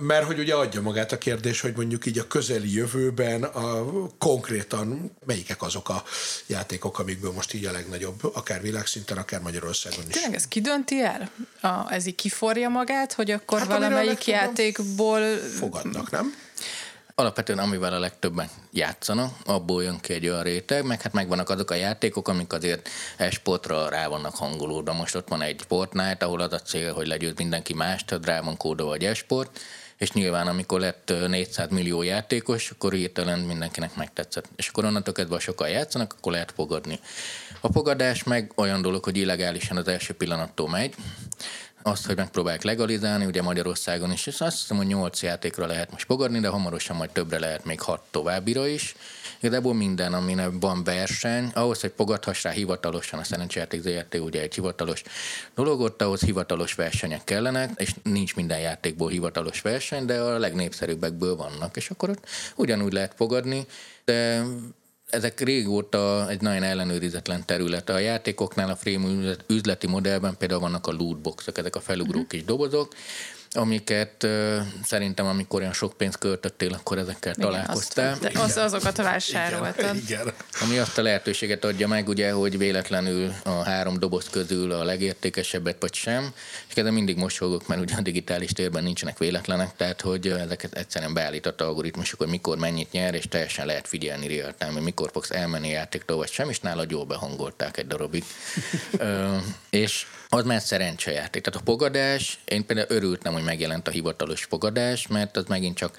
[0.00, 3.86] Mert hogy ugye adja magát a kérdés, hogy mondjuk így a közeli jövőben a,
[4.18, 6.02] konkrétan melyikek azok a
[6.46, 10.14] játékok, amikből most így a legnagyobb, akár világszinten, akár Magyarországon is.
[10.14, 11.30] Tényleg ez kidönti el?
[11.60, 15.36] A, ez így kiforja magát, hogy akkor hát, valamelyik játékból...
[15.36, 16.34] Fogadnak, nem?
[17.16, 21.70] Alapvetően amivel a legtöbben játszanak, abból jön ki egy olyan réteg, meg hát megvannak azok
[21.70, 24.92] a játékok, amik azért esportra rá vannak hangolódva.
[24.92, 28.40] Most ott van egy Fortnite, ahol az a cél, hogy legyőz mindenki más, tehát rá
[28.40, 29.60] van kódolva egy esport,
[29.96, 34.48] és nyilván amikor lett 400 millió játékos, akkor hirtelen mindenkinek megtetszett.
[34.56, 37.00] És akkor onnantól kezdve, sokan játszanak, akkor lehet fogadni.
[37.60, 40.94] A fogadás meg olyan dolog, hogy illegálisan az első pillanattól megy,
[41.86, 46.04] azt, hogy megpróbálják legalizálni, ugye Magyarországon is, és azt hiszem, hogy nyolc játékra lehet most
[46.04, 48.94] fogadni, de hamarosan majd többre lehet még hat továbbira is.
[49.40, 54.54] Igazából minden, aminek van verseny, ahhoz, hogy fogadhass rá hivatalosan a szerencsejáték ZRT, ugye egy
[54.54, 55.02] hivatalos
[55.54, 61.36] dolog, ott ahhoz hivatalos versenyek kellenek, és nincs minden játékból hivatalos verseny, de a legnépszerűbbekből
[61.36, 62.26] vannak, és akkor ott
[62.56, 63.66] ugyanúgy lehet fogadni,
[64.04, 64.44] de
[65.10, 67.88] ezek régóta egy nagyon ellenőrizetlen terület.
[67.88, 72.26] A játékoknál a frame üzleti modellben például vannak a lootboxok, ezek a felugró uh-huh.
[72.26, 72.94] kis dobozok,
[73.56, 78.18] amiket uh, szerintem, amikor olyan sok pénzt költöttél, akkor ezekkel Igen, találkoztál.
[78.22, 79.74] Azt, az, azokat vásároltad.
[79.78, 80.32] Igen, igen.
[80.60, 85.76] Ami azt a lehetőséget adja meg, ugye, hogy véletlenül a három doboz közül a legértékesebbet
[85.80, 86.32] vagy sem,
[86.74, 91.14] és ezzel mindig mosolygok, mert ugye a digitális térben nincsenek véletlenek, tehát hogy ezeket egyszerűen
[91.14, 95.30] beállított algoritmusok, hogy mikor mennyit nyer, és teljesen lehet figyelni real time, hogy mikor fogsz
[95.30, 98.24] elmenni játéktól, vagy sem, és nálad jól behangolták egy darabig.
[98.98, 99.36] Ö,
[99.70, 101.42] és az már szerencsejáték.
[101.42, 105.76] Tehát a fogadás, én például örültem, hogy hogy megjelent a hivatalos fogadás, mert az megint
[105.76, 105.98] csak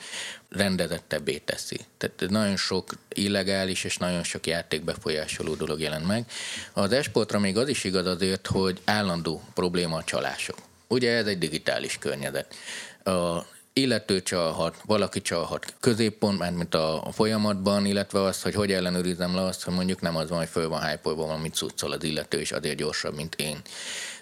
[0.49, 1.79] rendezettebbé teszi.
[1.97, 6.25] Tehát nagyon sok illegális és nagyon sok játékbefolyásoló dolog jelent meg.
[6.73, 10.57] Az esportra még az is igaz azért, hogy állandó probléma a csalások.
[10.87, 12.55] Ugye ez egy digitális környezet.
[13.03, 13.45] A
[13.77, 19.41] illető csalhat, valaki csalhat középpont, mert mint a, folyamatban, illetve az, hogy hogy ellenőrizem le
[19.41, 22.51] azt, hogy mondjuk nem az van, hogy föl van hype valamit cuccol az illető, és
[22.51, 23.61] azért gyorsabb, mint én.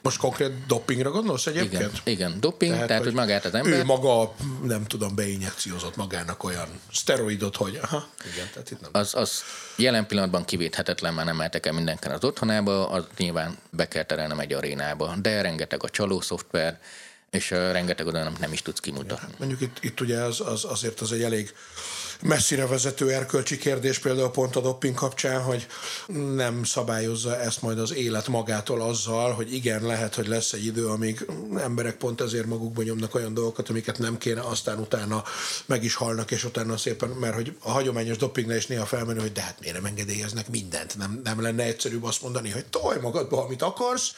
[0.02, 1.82] Most konkrét dopingra gondolsz egyébként?
[1.82, 3.74] Igen, igen doping, tehát, tehát hogy, hogy magát az ember...
[3.74, 4.34] Ő maga,
[4.64, 8.90] nem tudom, beinjekciózott magának olyan szteroidot, hogy aha, igen, tehát itt nem.
[8.94, 9.42] Az, az
[9.76, 14.40] jelen pillanatban kivéthetetlen, már nem mehetek el mindenkinek az otthonába, az nyilván be kell terelnem
[14.40, 16.80] egy arénába, de rengeteg a csaló szoftver,
[17.34, 19.34] és rengeteg olyan, amit nem is tudsz kimutatni.
[19.38, 21.54] Mondjuk itt, itt ugye az, az, azért az egy elég
[22.22, 25.68] messzire vezető erkölcsi kérdés például pont a dopping kapcsán, hogy
[26.36, 30.88] nem szabályozza ezt majd az élet magától azzal, hogy igen, lehet, hogy lesz egy idő,
[30.88, 31.26] amíg
[31.58, 35.24] emberek pont ezért magukban nyomnak olyan dolgokat, amiket nem kéne, aztán utána
[35.66, 39.32] meg is halnak, és utána szépen, mert hogy a hagyományos dopingnál is néha felmenő, hogy
[39.32, 43.44] de hát miért nem engedélyeznek mindent, nem, nem lenne egyszerűbb azt mondani, hogy tolj magadba,
[43.44, 44.12] amit akarsz,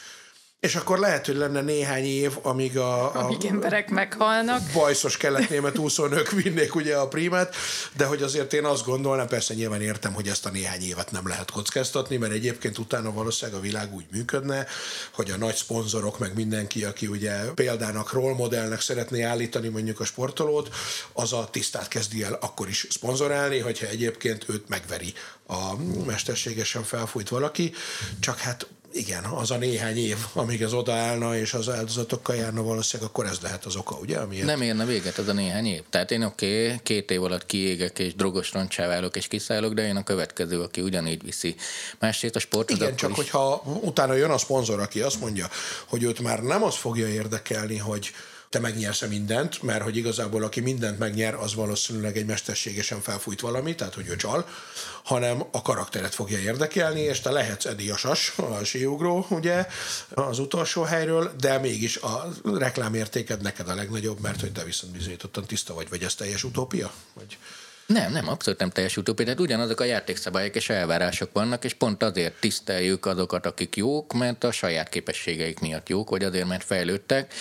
[0.66, 4.62] és akkor lehet, hogy lenne néhány év, amíg a, a amíg emberek meghalnak.
[4.74, 7.56] Bajszos kelet-német úszónők vinnék ugye a prímet,
[7.98, 11.28] de hogy azért én azt gondolnám, persze nyilván értem, hogy ezt a néhány évet nem
[11.28, 14.66] lehet kockáztatni, mert egyébként utána valószínűleg a világ úgy működne,
[15.12, 20.70] hogy a nagy szponzorok, meg mindenki, aki ugye példának, rollmodellnek szeretné állítani mondjuk a sportolót,
[21.14, 25.14] az a tisztát kezdi el akkor is szponzorálni, hogyha egyébként őt megveri
[25.48, 27.74] a mesterségesen felfújt valaki,
[28.20, 33.12] csak hát igen, az a néhány év, amíg ez odaállna, és az áldozatokkal járna valószínűleg,
[33.12, 34.18] akkor ez lehet az oka, ugye?
[34.18, 34.46] Amiért...
[34.46, 35.82] Nem érne véget az a néhány év.
[35.90, 39.88] Tehát én oké, okay, két év alatt kiégek, és drogos roncsá válok, és kiszállok, de
[39.88, 41.56] én a következő, aki ugyanígy viszi.
[42.00, 43.16] Másrészt a sport Igen, csak is...
[43.16, 45.48] hogyha utána jön a szponzor, aki azt mondja,
[45.88, 48.12] hogy őt már nem az fogja érdekelni, hogy
[48.56, 53.76] te megnyersz mindent, mert hogy igazából aki mindent megnyer, az valószínűleg egy mesterségesen felfújt valami,
[53.76, 54.48] tehát hogy ő csal,
[55.04, 59.68] hanem a karakteret fogja érdekelni, és te lehetsz Edi Jasas, a síugró, ugye,
[60.10, 65.46] az utolsó helyről, de mégis a reklámértéked neked a legnagyobb, mert hogy te viszont bizonyítottan
[65.46, 66.92] tiszta vagy, vagy ez teljes utópia?
[67.14, 67.38] Vagy...
[67.86, 69.26] Nem, nem, abszolút nem teljes utópia.
[69.26, 74.44] Tehát ugyanazok a játékszabályok és elvárások vannak, és pont azért tiszteljük azokat, akik jók, mert
[74.44, 77.34] a saját képességeik miatt jók, vagy azért, mert fejlődtek.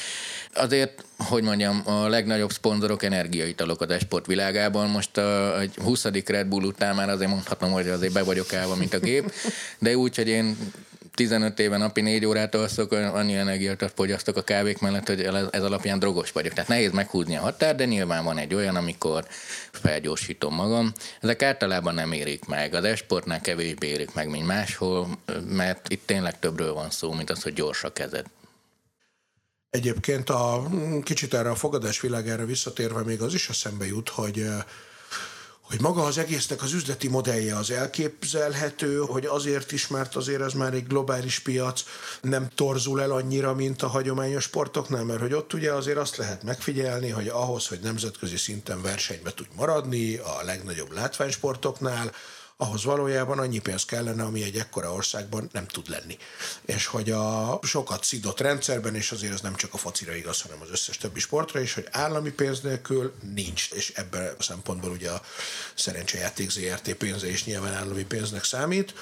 [0.54, 4.88] Azért, hogy mondjam, a legnagyobb szponzorok energiaitalok az esport világában.
[4.88, 6.04] Most a, egy 20.
[6.04, 9.32] Red Bull után már azért mondhatom, hogy azért be vagyok állva, mint a gép,
[9.78, 10.56] de úgy, hogy én
[11.14, 15.98] 15 éve napi 4 órát alszok, annyi energiát fogyasztok a kávék mellett, hogy ez alapján
[15.98, 16.52] drogos vagyok.
[16.52, 19.24] Tehát nehéz meghúzni a határ, de nyilván van egy olyan, amikor
[19.72, 20.92] felgyorsítom magam.
[21.20, 22.74] Ezek általában nem érik meg.
[22.74, 25.08] Az esportnál kevésbé érik meg, mint máshol,
[25.48, 28.26] mert itt tényleg többről van szó, mint az, hogy gyors a kezed.
[29.70, 30.68] Egyébként a
[31.02, 34.46] kicsit erre a fogadás világára visszatérve még az is eszembe jut, hogy
[35.68, 40.52] hogy maga az egésznek az üzleti modellje az elképzelhető, hogy azért is, mert azért ez
[40.52, 41.82] már egy globális piac,
[42.20, 46.42] nem torzul el annyira, mint a hagyományos sportoknál, mert hogy ott ugye azért azt lehet
[46.42, 52.12] megfigyelni, hogy ahhoz, hogy nemzetközi szinten versenybe tudj maradni a legnagyobb látványsportoknál,
[52.56, 56.18] ahhoz valójában annyi pénz kellene, ami egy ekkora országban nem tud lenni.
[56.64, 60.60] És hogy a sokat szidott rendszerben, és azért ez nem csak a focira igaz, hanem
[60.60, 65.10] az összes többi sportra is, hogy állami pénz nélkül nincs, és ebben a szempontból ugye
[65.10, 65.22] a
[65.74, 68.94] szerencsejáték ZRT pénze is nyilván állami pénznek számít,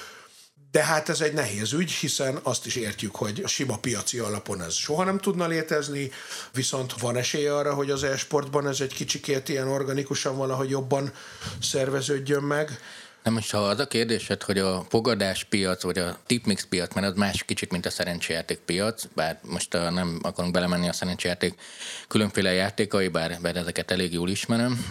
[0.73, 4.61] de hát ez egy nehéz ügy, hiszen azt is értjük, hogy a sima piaci alapon
[4.61, 6.11] ez soha nem tudna létezni,
[6.53, 11.13] viszont van esély arra, hogy az e-sportban ez egy kicsikét ilyen organikusan valahogy jobban
[11.61, 12.79] szerveződjön meg.
[13.23, 17.07] Nem most ha az a kérdésed, hogy a fogadás piac, vagy a tipmix piac, mert
[17.07, 21.59] az más kicsit, mint a szerencsejáték piac, bár most uh, nem akarunk belemenni a szerencsejáték
[22.07, 24.85] különféle játékai, bár, bár ezeket elég jól ismerem,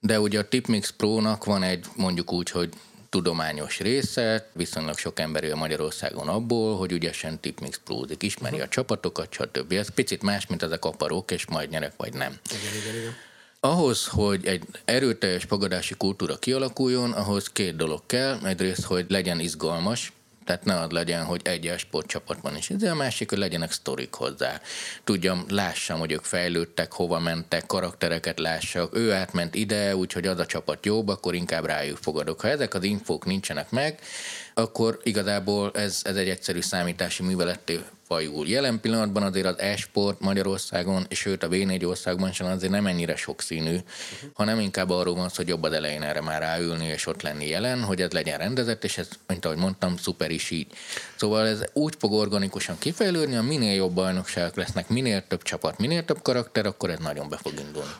[0.00, 2.68] de ugye a Tipmix Pro-nak van egy mondjuk úgy, hogy
[3.08, 9.32] tudományos része, viszonylag sok ember a Magyarországon abból, hogy ügyesen tipmix prózik, ismeri a csapatokat,
[9.32, 9.72] stb.
[9.72, 12.38] Ez picit más, mint ez a kaparók, és majd nyerek, vagy nem.
[12.50, 13.29] Igen, igen, igen.
[13.62, 18.38] Ahhoz, hogy egy erőteljes fogadási kultúra kialakuljon, ahhoz két dolog kell.
[18.44, 20.12] Egyrészt, hogy legyen izgalmas,
[20.44, 22.68] tehát ne az legyen, hogy egy sportcsapatban is.
[22.68, 24.60] De a másik, hogy legyenek sztorik hozzá.
[25.04, 28.96] Tudjam, lássam, hogy ők fejlődtek, hova mentek, karaktereket lássak.
[28.96, 32.40] Ő átment ide, úgyhogy az a csapat jobb, akkor inkább rájuk fogadok.
[32.40, 34.00] Ha ezek az infók nincsenek meg,
[34.54, 38.46] akkor igazából ez, ez egy egyszerű számítási műveletté fajul.
[38.46, 43.16] Jelen pillanatban azért az e-sport Magyarországon, és sőt a V4 országban sem azért nem ennyire
[43.16, 44.30] sokszínű, uh-huh.
[44.32, 47.82] hanem inkább arról van hogy jobb az elején erre már ráülni, és ott lenni jelen,
[47.82, 50.66] hogy ez legyen rendezett, és ez, mint ahogy mondtam, szuper is így.
[51.16, 56.04] Szóval ez úgy fog organikusan kifejlődni, a minél jobb bajnokságok lesznek, minél több csapat, minél
[56.04, 57.92] több karakter, akkor ez nagyon be fog indulni.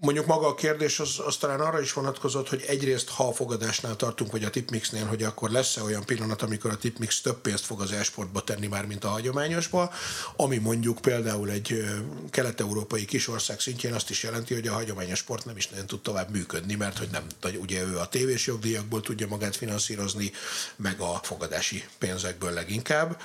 [0.00, 3.96] Mondjuk maga a kérdés az, az talán arra is vonatkozott, hogy egyrészt, ha a fogadásnál
[3.96, 7.80] tartunk, vagy a tipmixnél, hogy akkor lesz-e olyan pillanat, amikor a tipmix több pénzt fog
[7.80, 9.92] az esportba tenni már, mint a hagyományosba,
[10.36, 11.84] ami mondjuk például egy
[12.30, 16.30] kelet-európai kisország szintjén azt is jelenti, hogy a hagyományos sport nem is nagyon tud tovább
[16.30, 17.26] működni, mert hogy nem,
[17.60, 20.32] ugye ő a tévés jogdíjakból tudja magát finanszírozni,
[20.76, 23.20] meg a fogadási pénzekből leginkább.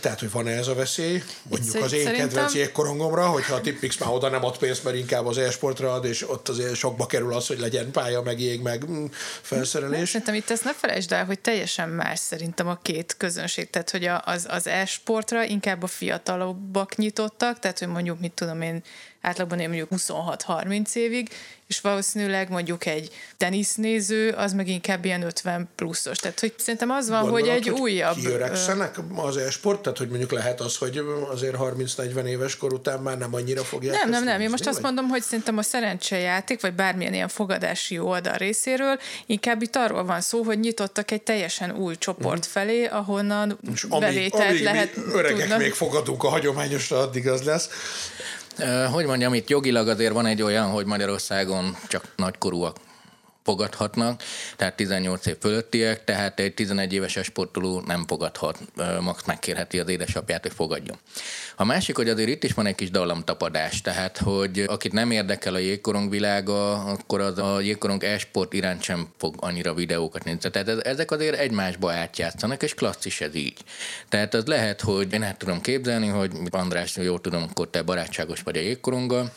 [0.00, 1.22] Tehát, hogy van-e ez a veszély?
[1.42, 2.28] Mondjuk az én szerintem...
[2.28, 6.04] kedvenc jégkorongomra, hogyha a Tipmix már oda nem ad pénzt, mert inkább az e-sportra ad,
[6.04, 9.04] és ott azért sokba kerül az, hogy legyen pálya, meg jég, meg mm,
[9.42, 10.08] felszerelés.
[10.08, 13.70] Szerintem itt ezt ne felejtsd el, hogy teljesen más szerintem a két közönség.
[13.70, 18.82] Tehát, hogy az, az e-sportra inkább a fiatalabbak nyitottak, tehát, hogy mondjuk, mit tudom én,
[19.24, 21.28] átlagban én mondjuk 26-30 évig,
[21.66, 26.18] és valószínűleg mondjuk egy tenisznéző, az meg inkább ilyen 50 pluszos.
[26.18, 28.16] Tehát hogy szerintem az van, Gondolod, hogy egy hogy újabb...
[28.16, 29.82] Kiöregszenek az e-sport?
[29.82, 33.96] Tehát hogy mondjuk lehet az, hogy azért 30-40 éves kor után már nem annyira fogják
[33.96, 34.40] Nem, nem, nem.
[34.40, 34.72] Én most vagy?
[34.72, 40.04] azt mondom, hogy szerintem a szerencsejáték, vagy bármilyen ilyen fogadási oldal részéről, inkább itt arról
[40.04, 42.50] van szó, hogy nyitottak egy teljesen új csoport mm.
[42.50, 43.58] felé, ahonnan
[43.88, 44.96] bevételt amíg lehet...
[45.12, 45.58] öregek tudnak.
[45.58, 47.68] még fogadunk a hagyományosra, addig az lesz.
[48.92, 52.76] Hogy mondjam, itt jogilag azért van egy olyan, hogy Magyarországon csak nagykorúak
[53.44, 54.22] fogadhatnak,
[54.56, 58.58] tehát 18 év fölöttiek, tehát egy 11 éves sportoló nem fogadhat,
[59.00, 60.98] max megkérheti az édesapját, hogy fogadjon.
[61.56, 65.54] A másik, hogy azért itt is van egy kis dallamtapadás, tehát hogy akit nem érdekel
[65.54, 70.50] a jégkorong világa, akkor az a jégkorong e-sport iránt sem fog annyira videókat nézni.
[70.50, 73.58] Tehát ezek azért egymásba átjátszanak, és klasszis ez így.
[74.08, 78.40] Tehát az lehet, hogy én hát tudom képzelni, hogy András, jól tudom, akkor te barátságos
[78.40, 79.32] vagy a jégkoronggal.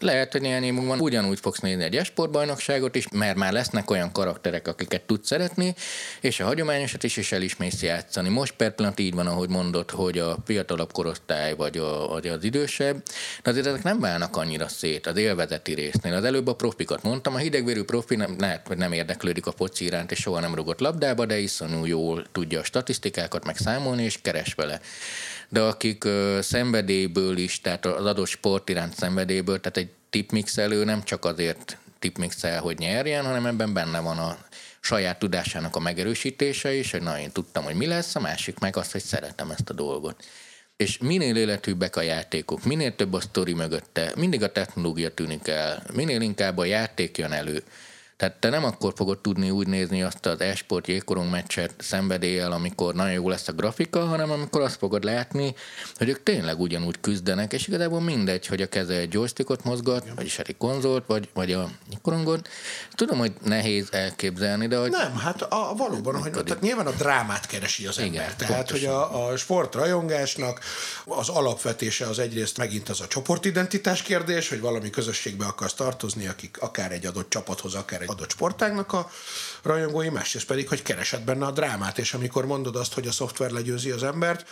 [0.00, 4.12] Lehet, hogy néhány év múlva ugyanúgy fogsz nézni egy e-sportbajnokságot is, mert már lesznek olyan
[4.12, 5.74] karakterek, akiket tudsz szeretni,
[6.20, 8.28] és a hagyományosat is, is el is mész játszani.
[8.28, 12.44] Most per pillanat így van, ahogy mondod, hogy a fiatalabb korosztály vagy, a, vagy az
[12.44, 13.02] idősebb,
[13.42, 16.14] de azért ezek nem válnak annyira szét az élvezeti résznél.
[16.14, 20.10] Az előbb a profikat mondtam, a hidegvérű profi nem, lehet, nem érdeklődik a foci iránt,
[20.10, 24.80] és soha nem rugott labdába, de iszonyú jól tudja a statisztikákat megszámolni, és keres vele.
[25.48, 31.02] De akik ö, szenvedélyből is, tehát az adott sport iránt szenvedélyből, tehát egy tipmixelő nem
[31.02, 34.38] csak azért tipmixel, hogy nyerjen, hanem ebben benne van a
[34.80, 38.76] saját tudásának a megerősítése is, hogy na én tudtam, hogy mi lesz, a másik meg
[38.76, 40.24] azt, hogy szeretem ezt a dolgot.
[40.76, 45.82] És minél életűbbek a játékok, minél több a sztori mögötte, mindig a technológia tűnik el,
[45.92, 47.62] minél inkább a játék jön elő,
[48.16, 52.94] tehát te nem akkor fogod tudni úgy nézni azt az esport jégkorong meccset szenvedéllyel, amikor
[52.94, 55.54] nagyon jó lesz a grafika, hanem amikor azt fogod látni,
[55.96, 60.14] hogy ők tényleg ugyanúgy küzdenek, és igazából mindegy, hogy a keze egy joystickot mozgat, Igen.
[60.14, 62.48] vagyis egy konzolt, vagy, vagy a jégkorongot.
[62.94, 64.90] Tudom, hogy nehéz elképzelni, de hogy...
[64.90, 68.14] Nem, hát a, valóban, hogy tehát nyilván a drámát keresi az ember.
[68.14, 68.94] Igen, tehát, pontosan.
[68.94, 70.60] hogy a, a sportrajongásnak
[71.04, 76.56] az alapvetése az egyrészt megint az a csoportidentitás kérdés, hogy valami közösségbe akarsz tartozni, akik
[76.60, 79.08] akár egy adott csapathoz, akár adott sportágnak a
[79.66, 83.50] rajongói, másrészt pedig, hogy keresed benne a drámát, és amikor mondod azt, hogy a szoftver
[83.50, 84.46] legyőzi az embert,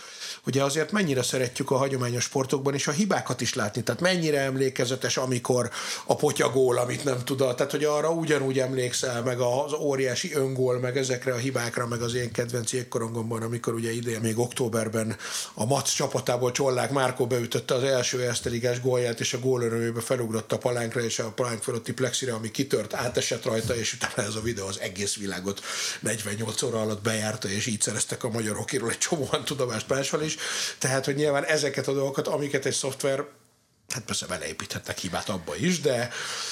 [0.45, 5.17] ugye azért mennyire szeretjük a hagyományos sportokban is a hibákat is látni, tehát mennyire emlékezetes,
[5.17, 5.69] amikor
[6.05, 10.97] a potyagól, amit nem tud, tehát hogy arra ugyanúgy emlékszel, meg az óriási öngól, meg
[10.97, 15.15] ezekre a hibákra, meg az én kedvenc jégkorongomban, amikor ugye idén még októberben
[15.53, 20.57] a Mac csapatából Csollák Márkó beütötte az első eszteligás gólját, és a gólörömébe felugrott a
[20.57, 24.67] palánkra, és a palánk fölötti plexire, ami kitört, átesett rajta, és utána ez a videó
[24.67, 25.61] az egész világot
[25.99, 30.35] 48 óra alatt bejárta, és így szereztek a magyar hokiról egy csomóan tudomást máshol is.
[30.77, 33.25] Tehát, hogy nyilván ezeket a dolgokat, amiket egy szoftver
[33.89, 36.09] Hát persze beleépíthetnek hibát abba is, de...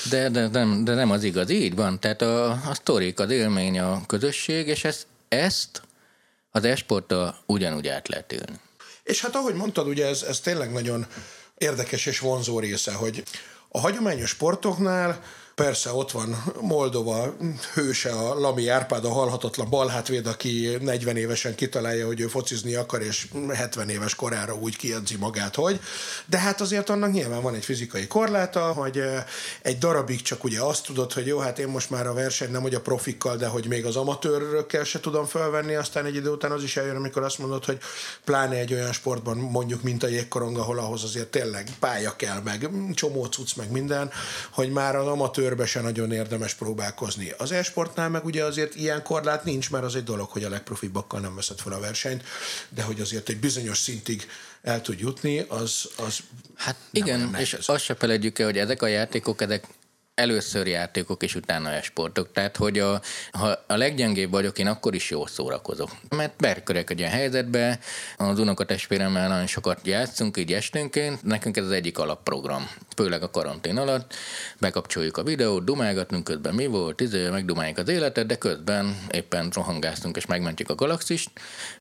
[0.10, 2.00] De, de, nem, de nem az igaz, így van.
[2.00, 5.82] Tehát a, a sztorik, az élmény, a közösség, és ezt, ezt
[6.52, 8.60] az esporttal ugyanúgy át lehet élni.
[9.04, 11.06] És hát ahogy mondtad, ugye ez, ez tényleg nagyon
[11.58, 13.24] érdekes és vonzó része, hogy
[13.70, 15.24] a hagyományos sportoknál
[15.56, 17.34] Persze ott van Moldova
[17.74, 23.02] hőse, a Lami Árpád, a halhatatlan balhátvéd, aki 40 évesen kitalálja, hogy ő focizni akar,
[23.02, 25.80] és 70 éves korára úgy kiedzi magát, hogy.
[26.26, 29.24] De hát azért annak nyilván van egy fizikai korláta, hogy eh,
[29.62, 32.62] egy darabig csak ugye azt tudod, hogy jó, hát én most már a verseny nem
[32.62, 36.52] hogy a profikkal, de hogy még az amatőrökkel se tudom felvenni, aztán egy idő után
[36.52, 37.78] az is eljön, amikor azt mondod, hogy
[38.24, 42.70] pláne egy olyan sportban, mondjuk, mint a jégkorong, ahol ahhoz azért tényleg pálya kell, meg
[42.94, 44.12] csomó cucc, meg minden,
[44.52, 47.34] hogy már az amatőr amatőrbe se nagyon érdemes próbálkozni.
[47.38, 51.20] Az e-sportnál meg ugye azért ilyen korlát nincs, mert az egy dolog, hogy a legprofibbakkal
[51.20, 52.24] nem veszed fel a versenyt,
[52.70, 54.28] de hogy azért egy bizonyos szintig
[54.62, 56.20] el tud jutni, az, az
[56.56, 59.68] Hát igen, és azt se felejtjük el, hogy ezek a játékok, ezek
[60.16, 62.32] először játékok, és utána esportok.
[62.32, 63.02] Tehát, hogy a,
[63.32, 65.90] ha a leggyengébb vagyok, én akkor is jól szórakozok.
[66.10, 67.80] Mert berkörek egy ilyen helyzetbe,
[68.18, 73.78] az unokatestvéremmel nagyon sokat játszunk, így esténként, nekünk ez az egyik alapprogram, főleg a karantén
[73.78, 74.14] alatt.
[74.60, 80.18] Bekapcsoljuk a videót, dumálgatunk közben mi volt, izé, megdumáljuk az életet, de közben éppen rohangáztunk
[80.18, 81.30] és megmentjük a galaxist.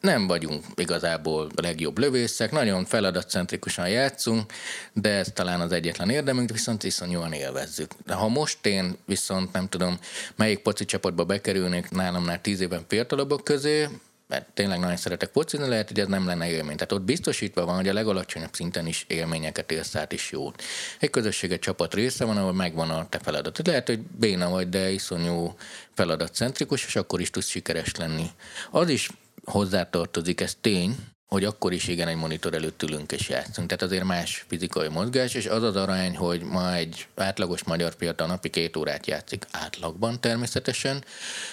[0.01, 4.53] Nem vagyunk igazából a legjobb lövészek, nagyon feladatcentrikusan játszunk,
[4.93, 7.91] de ez talán az egyetlen érdemünk, viszont iszonyúan élvezzük.
[8.07, 9.99] De ha most én viszont nem tudom,
[10.37, 13.89] melyik poci csapatba bekerülnék nálamnál tíz éven fiatalabbak közé,
[14.29, 16.77] mert tényleg nagyon szeretek focizni, lehet, hogy ez nem lenne élmény.
[16.77, 20.63] Tehát ott biztosítva van, hogy a legalacsonyabb szinten is élményeket élsz át is jót.
[20.99, 23.67] Egy közösség, egy csapat része van, ahol megvan a te feladat.
[23.67, 25.55] Lehet, hogy béna vagy, de iszonyú
[25.95, 28.31] feladatcentrikus, és akkor is tudsz sikeres lenni.
[28.71, 29.11] Az is
[29.45, 30.97] hozzátartozik, ez tény,
[31.33, 33.69] hogy akkor is igen egy monitor előtt ülünk és játszunk.
[33.69, 38.27] Tehát azért más fizikai mozgás, és az az arány, hogy ma egy átlagos magyar fiatal
[38.27, 41.05] napi két órát játszik átlagban természetesen,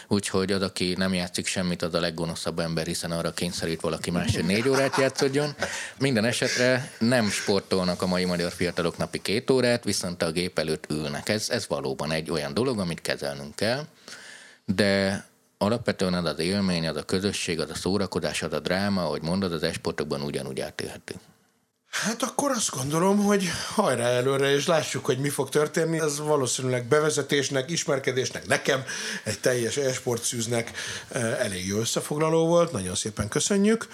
[0.08, 4.36] úgyhogy az, aki nem játszik semmit, az a leggonoszabb ember, hiszen arra kényszerít valaki más,
[4.36, 5.56] hogy négy órát játszodjon.
[5.98, 10.86] Minden esetre nem sportolnak a mai magyar fiatalok napi két órát, viszont a gép előtt
[10.90, 11.30] ülnek.
[11.30, 13.86] Ez, ez valóban egy olyan dolog, amit kezelnünk kell,
[14.66, 15.24] de
[15.62, 19.54] alapvetően az az élmény, az a közösség, az a szórakozás, az a dráma, ahogy mondod,
[19.54, 21.16] az esportokban ugyanúgy átélhető.
[21.90, 26.00] Hát akkor azt gondolom, hogy hajrá előre, és lássuk, hogy mi fog történni.
[26.00, 28.84] Ez valószínűleg bevezetésnek, ismerkedésnek, nekem
[29.24, 30.72] egy teljes e-sport szűznek
[31.10, 32.72] eh, elég jó összefoglaló volt.
[32.72, 33.88] Nagyon szépen köszönjük.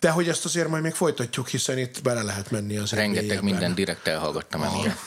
[0.00, 3.74] De hogy ezt azért majd még folytatjuk, hiszen itt bele lehet menni az Rengeteg minden
[3.74, 4.98] direkt elhallgattam emiatt.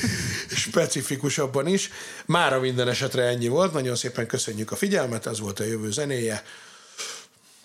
[0.66, 1.90] Specifikusabban is.
[2.26, 3.72] Mára minden esetre ennyi volt.
[3.72, 6.42] Nagyon szépen köszönjük a figyelmet, ez volt a jövő zenéje.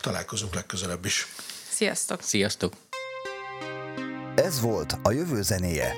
[0.01, 1.27] Találkozunk legközelebb is.
[1.69, 2.21] Sziasztok!
[2.21, 2.73] Sziasztok!
[4.35, 5.93] Ez volt a jövő zenéje.